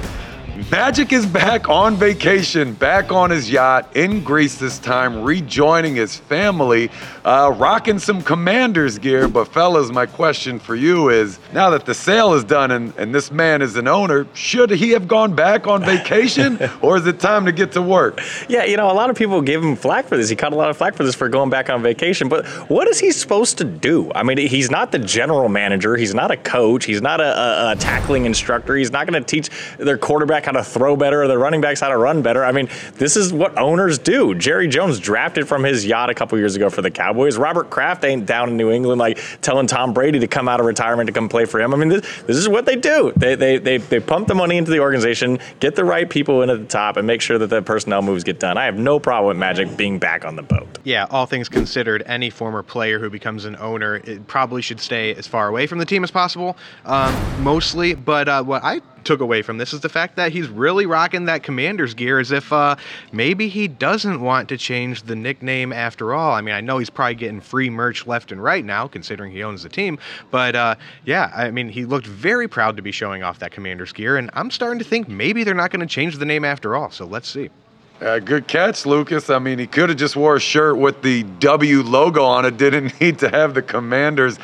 Magic 0.72 1.14
is 1.14 1.24
back 1.24 1.70
on 1.70 1.98
vacation, 1.98 2.74
back 2.74 3.12
on 3.12 3.30
his 3.30 3.52
yacht 3.52 3.96
in 3.96 4.24
Greece 4.24 4.56
this 4.56 4.80
time, 4.80 5.22
rejoining 5.22 5.96
his 5.96 6.18
family, 6.18 6.90
uh, 7.24 7.54
rocking 7.56 8.00
some 8.00 8.24
Commanders 8.24 8.98
gear. 8.98 9.28
But, 9.28 9.50
fellas, 9.50 9.92
my 9.92 10.08
question 10.08 10.58
for 10.58 10.74
you 10.74 11.10
is 11.10 11.38
now 11.54 11.70
that 11.70 11.86
the 11.86 11.94
sale 11.94 12.34
is 12.34 12.44
done 12.44 12.72
and, 12.72 12.92
and 12.98 13.14
this 13.14 13.30
man 13.32 13.62
is 13.62 13.76
an 13.76 13.88
owner, 13.88 14.26
should 14.34 14.72
he 14.72 14.90
have 14.92 15.08
gone 15.08 15.36
back 15.36 15.68
on 15.68 15.86
vacation 15.86 16.58
or 16.82 16.98
is 16.98 17.06
it 17.06 17.20
time 17.20 17.46
to 17.46 17.52
get 17.52 17.74
to 17.74 17.82
work? 17.84 18.20
Yeah, 18.50 18.64
you 18.64 18.78
know, 18.78 18.90
a 18.90 18.94
lot 18.94 19.12
of 19.12 19.16
people 19.16 19.40
gave 19.44 19.62
him 19.62 19.76
flack 19.76 20.08
for 20.08 20.18
this. 20.18 20.28
He 20.28 20.36
caught 20.36 20.54
a 20.54 20.56
lot 20.56 20.72
of 20.72 20.78
flack 20.78 20.96
for 20.96 21.04
this 21.04 21.14
for 21.14 21.30
going 21.30 21.52
back 21.52 21.70
on 21.70 21.84
vacation. 21.84 22.30
But 22.30 22.48
what 22.68 22.88
is 22.88 23.00
he 23.00 23.12
supposed 23.12 23.60
to 23.60 23.64
do? 23.64 24.12
I 24.16 24.24
mean, 24.24 24.40
he's 24.40 24.72
not 24.72 24.92
the 24.92 25.00
general 25.00 25.50
manager, 25.50 25.96
he's 25.96 26.16
not 26.16 26.32
a 26.32 26.38
coach, 26.38 26.86
he's 26.86 27.02
not 27.02 27.22
a, 27.22 27.38
a, 27.38 27.72
a 27.74 27.76
tackling 27.76 28.26
instructor, 28.26 28.76
he's 28.76 28.92
not 28.92 29.06
going 29.06 29.24
to 29.24 29.28
teach 29.28 29.52
their 29.78 30.00
quarterback 30.00 30.47
how 30.48 30.54
to 30.54 30.64
throw 30.64 30.96
better 30.96 31.24
or 31.24 31.28
the 31.28 31.38
running 31.38 31.60
backs 31.60 31.82
how 31.82 31.90
to 31.90 31.98
run 31.98 32.22
better. 32.22 32.44
I 32.44 32.54
mean, 32.54 32.70
this 32.94 33.18
is 33.18 33.34
what 33.34 33.58
owners 33.58 34.00
do. 34.00 34.34
Jerry 34.34 34.68
Jones 34.68 34.98
drafted 34.98 35.46
from 35.46 35.64
his 35.64 35.86
yacht 35.86 36.10
a 36.10 36.14
couple 36.14 36.38
years 36.40 36.56
ago 36.56 36.70
for 36.70 36.82
the 36.82 36.90
Cowboys. 36.90 37.38
Robert 37.38 37.70
Kraft 37.70 38.06
ain't 38.06 38.26
down 38.26 38.50
in 38.50 38.58
New 38.58 38.72
England 38.72 38.98
like 38.98 39.20
telling 39.42 39.68
Tom 39.68 39.94
Brady 39.94 40.20
to 40.20 40.28
come 40.28 40.48
out 40.48 40.62
of 40.62 40.66
retirement 40.66 41.08
to 41.08 41.14
come 41.14 41.28
play 41.28 41.44
for 41.44 41.60
him. 41.60 41.74
I 41.74 41.78
mean, 41.78 41.90
this, 41.90 42.22
this 42.24 42.38
is 42.38 42.48
what 42.48 42.66
they 42.66 42.78
do. 42.78 43.12
They, 43.18 43.36
they, 43.36 43.58
they, 43.58 43.78
they 43.78 44.00
pump 44.00 44.30
the 44.30 44.36
money 44.36 44.58
into 44.58 44.72
the 44.72 44.80
organization, 44.80 45.38
get 45.60 45.76
the 45.76 45.84
right 45.84 46.10
people 46.10 46.42
in 46.42 46.50
at 46.50 46.60
the 46.60 46.66
top, 46.66 46.96
and 46.96 47.06
make 47.06 47.22
sure 47.22 47.38
that 47.38 47.48
the 47.48 47.62
personnel 47.62 48.02
moves 48.02 48.24
get 48.24 48.40
done. 48.40 48.58
I 48.58 48.64
have 48.64 48.78
no 48.78 49.00
problem 49.00 49.28
with 49.28 49.38
Magic 49.38 49.76
being 49.76 50.00
back 50.00 50.24
on 50.24 50.38
the 50.38 50.44
boat. 50.44 50.80
Yeah, 50.86 51.08
all 51.10 51.26
things 51.26 51.50
considered, 51.50 52.04
any 52.06 52.30
former 52.30 52.64
player 52.64 53.00
who 53.00 53.10
becomes 53.10 53.44
an 53.44 53.58
owner 53.58 54.00
probably 54.28 54.62
should 54.62 54.80
stay 54.80 55.14
as 55.16 55.28
far 55.28 55.50
away 55.50 55.68
from 55.68 55.80
the 55.80 55.86
team 55.86 56.06
as 56.06 56.12
possible, 56.12 56.56
um, 56.86 57.14
mostly. 57.44 57.94
But 57.94 58.30
uh, 58.30 58.44
what 58.44 58.64
I 58.64 58.80
took 59.08 59.22
away 59.22 59.42
from 59.42 59.58
this 59.58 59.74
is 59.74 59.80
the 59.80 59.90
fact 59.90 60.18
that 60.18 60.34
he's 60.34 60.50
really 60.50 60.86
rocking 60.86 61.26
that 61.26 61.42
commander's 61.42 61.94
gear 61.94 62.20
as 62.20 62.32
if 62.32 62.52
uh, 62.52 62.76
maybe 63.14 63.48
he 63.48 63.68
doesn't 63.68 64.20
want 64.20 64.50
to 64.50 64.58
change 64.58 65.04
the 65.04 65.16
nickname 65.16 65.72
after 65.72 66.14
all. 66.14 66.34
I 66.34 66.42
mean, 66.42 66.54
I 66.54 66.62
know 66.62 66.78
he's 66.78 66.90
probably 66.90 67.16
getting 67.16 67.40
free 67.40 67.70
merch 67.70 68.06
left 68.06 68.34
and 68.34 68.44
right 68.44 68.66
now, 68.66 68.86
considering 68.86 69.32
he 69.32 69.44
owns 69.44 69.64
the 69.64 69.70
team. 69.70 69.98
But 70.30 70.56
uh, 70.56 70.76
yeah, 71.06 71.32
I 71.34 71.50
mean, 71.52 71.70
he 71.70 71.86
looked 71.86 72.06
very 72.06 72.50
proud 72.50 72.76
to 72.76 72.84
be 72.84 72.92
showing 72.92 73.24
off 73.24 73.40
that 73.40 73.52
commander's 73.52 73.94
gear, 73.94 74.18
and 74.18 74.30
I'm 74.34 74.52
starting 74.52 74.80
to 74.80 74.86
think 74.86 75.08
maybe 75.08 75.46
they're 75.46 75.56
not 75.56 75.72
going 75.72 75.80
to 75.80 75.92
change 75.92 76.18
the 76.18 76.26
name 76.26 76.44
after 76.44 76.76
all. 76.76 76.92
So 76.92 77.06
let's 77.06 77.30
see. 77.30 77.50
Uh, 78.02 78.20
good 78.20 78.48
catch, 78.48 78.86
Lucas. 78.86 79.32
I 79.32 79.40
mean, 79.40 79.58
he 79.58 79.66
could 79.66 79.90
have 79.90 79.98
just 79.98 80.16
wore 80.16 80.36
a 80.36 80.40
shirt 80.40 80.78
with 80.78 81.02
the 81.02 81.24
W 81.24 81.82
logo 81.82 82.24
on 82.24 82.46
it. 82.46 82.58
Didn't 82.58 83.00
need 83.02 83.20
to 83.20 83.30
have 83.30 83.56
the 83.56 83.64
Commanders 83.64 84.38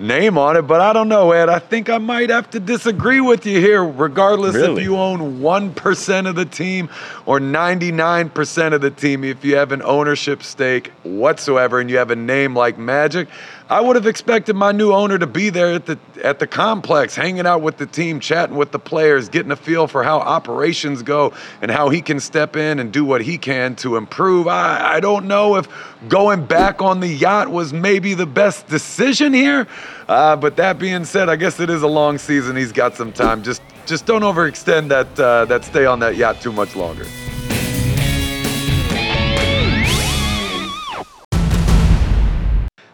name 0.00 0.38
on 0.38 0.56
it. 0.56 0.62
But 0.62 0.80
I 0.80 0.92
don't 0.92 1.08
know, 1.08 1.32
Ed. 1.32 1.48
I 1.48 1.58
think 1.58 1.88
I 1.90 1.98
might 1.98 2.30
have 2.30 2.50
to 2.50 2.60
disagree 2.60 3.20
with 3.20 3.46
you 3.46 3.60
here, 3.60 3.84
regardless 3.84 4.54
Really? 4.54 4.82
if 4.82 4.88
you 4.88 4.96
own 4.96 5.40
1% 5.40 6.28
of 6.28 6.34
the 6.34 6.44
team 6.46 6.88
or 7.26 7.38
99% 7.38 8.72
of 8.74 8.80
the 8.80 8.90
team. 8.90 9.22
If 9.22 9.44
you 9.44 9.56
have 9.56 9.72
an 9.72 9.82
ownership 9.82 10.42
stake 10.42 10.92
whatsoever 11.02 11.78
and 11.78 11.90
you 11.90 11.98
have 11.98 12.10
a 12.10 12.16
name 12.16 12.56
like 12.56 12.78
Magic, 12.78 13.28
I 13.70 13.80
would 13.80 13.94
have 13.94 14.08
expected 14.08 14.56
my 14.56 14.72
new 14.72 14.92
owner 14.92 15.16
to 15.16 15.28
be 15.28 15.48
there 15.48 15.74
at 15.74 15.86
the 15.86 15.96
at 16.24 16.40
the 16.40 16.48
complex, 16.48 17.14
hanging 17.14 17.46
out 17.46 17.62
with 17.62 17.76
the 17.76 17.86
team, 17.86 18.18
chatting 18.18 18.56
with 18.56 18.72
the 18.72 18.80
players, 18.80 19.28
getting 19.28 19.52
a 19.52 19.56
feel 19.56 19.86
for 19.86 20.02
how 20.02 20.18
operations 20.18 21.04
go 21.04 21.32
and 21.62 21.70
how 21.70 21.88
he 21.88 22.02
can 22.02 22.18
step 22.18 22.56
in 22.56 22.80
and 22.80 22.92
do 22.92 23.04
what 23.04 23.20
he 23.20 23.38
can 23.38 23.76
to 23.76 23.96
improve. 23.96 24.48
I, 24.48 24.96
I 24.96 25.00
don't 25.00 25.28
know 25.28 25.54
if 25.54 25.68
going 26.08 26.46
back 26.46 26.82
on 26.82 26.98
the 26.98 27.06
yacht 27.06 27.48
was 27.48 27.72
maybe 27.72 28.14
the 28.14 28.26
best 28.26 28.66
decision 28.66 29.32
here. 29.32 29.68
Uh, 30.08 30.34
but 30.34 30.56
that 30.56 30.80
being 30.80 31.04
said, 31.04 31.28
I 31.28 31.36
guess 31.36 31.60
it 31.60 31.70
is 31.70 31.82
a 31.82 31.88
long 31.88 32.18
season. 32.18 32.56
He's 32.56 32.72
got 32.72 32.96
some 32.96 33.12
time. 33.12 33.44
Just 33.44 33.62
just 33.86 34.04
don't 34.04 34.22
overextend 34.22 34.88
that 34.88 35.20
uh, 35.20 35.44
that 35.44 35.64
stay 35.64 35.86
on 35.86 36.00
that 36.00 36.16
yacht 36.16 36.40
too 36.40 36.50
much 36.50 36.74
longer. 36.74 37.06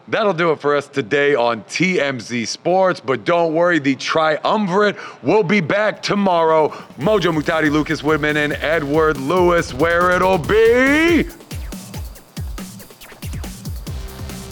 That'll 0.09 0.33
do 0.33 0.51
it 0.51 0.61
for 0.61 0.75
us 0.75 0.87
today 0.87 1.35
on 1.35 1.63
TMZ 1.65 2.47
Sports. 2.47 3.01
But 3.01 3.25
don't 3.25 3.53
worry, 3.53 3.79
the 3.79 3.95
triumvirate 3.95 4.95
will 5.21 5.43
be 5.43 5.59
back 5.59 6.01
tomorrow. 6.01 6.69
Mojo 6.97 7.37
Muhtadi, 7.37 7.69
Lucas 7.69 8.01
Widman, 8.01 8.37
and 8.37 8.53
Edward 8.53 9.17
Lewis, 9.17 9.73
where 9.73 10.11
it'll 10.11 10.37
be. 10.37 11.27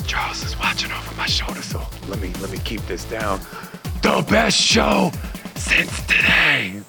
Charles 0.05 0.43
is 0.43 0.59
watching 0.59 0.91
over 0.91 1.15
my 1.15 1.25
shoulder, 1.25 1.61
so 1.61 1.81
let 2.09 2.19
me 2.19 2.33
let 2.41 2.51
me 2.51 2.57
keep 2.59 2.81
this 2.81 3.05
down. 3.05 3.39
The 4.01 4.25
best 4.29 4.57
show 4.57 5.11
since 5.55 6.01
today. 6.05 6.81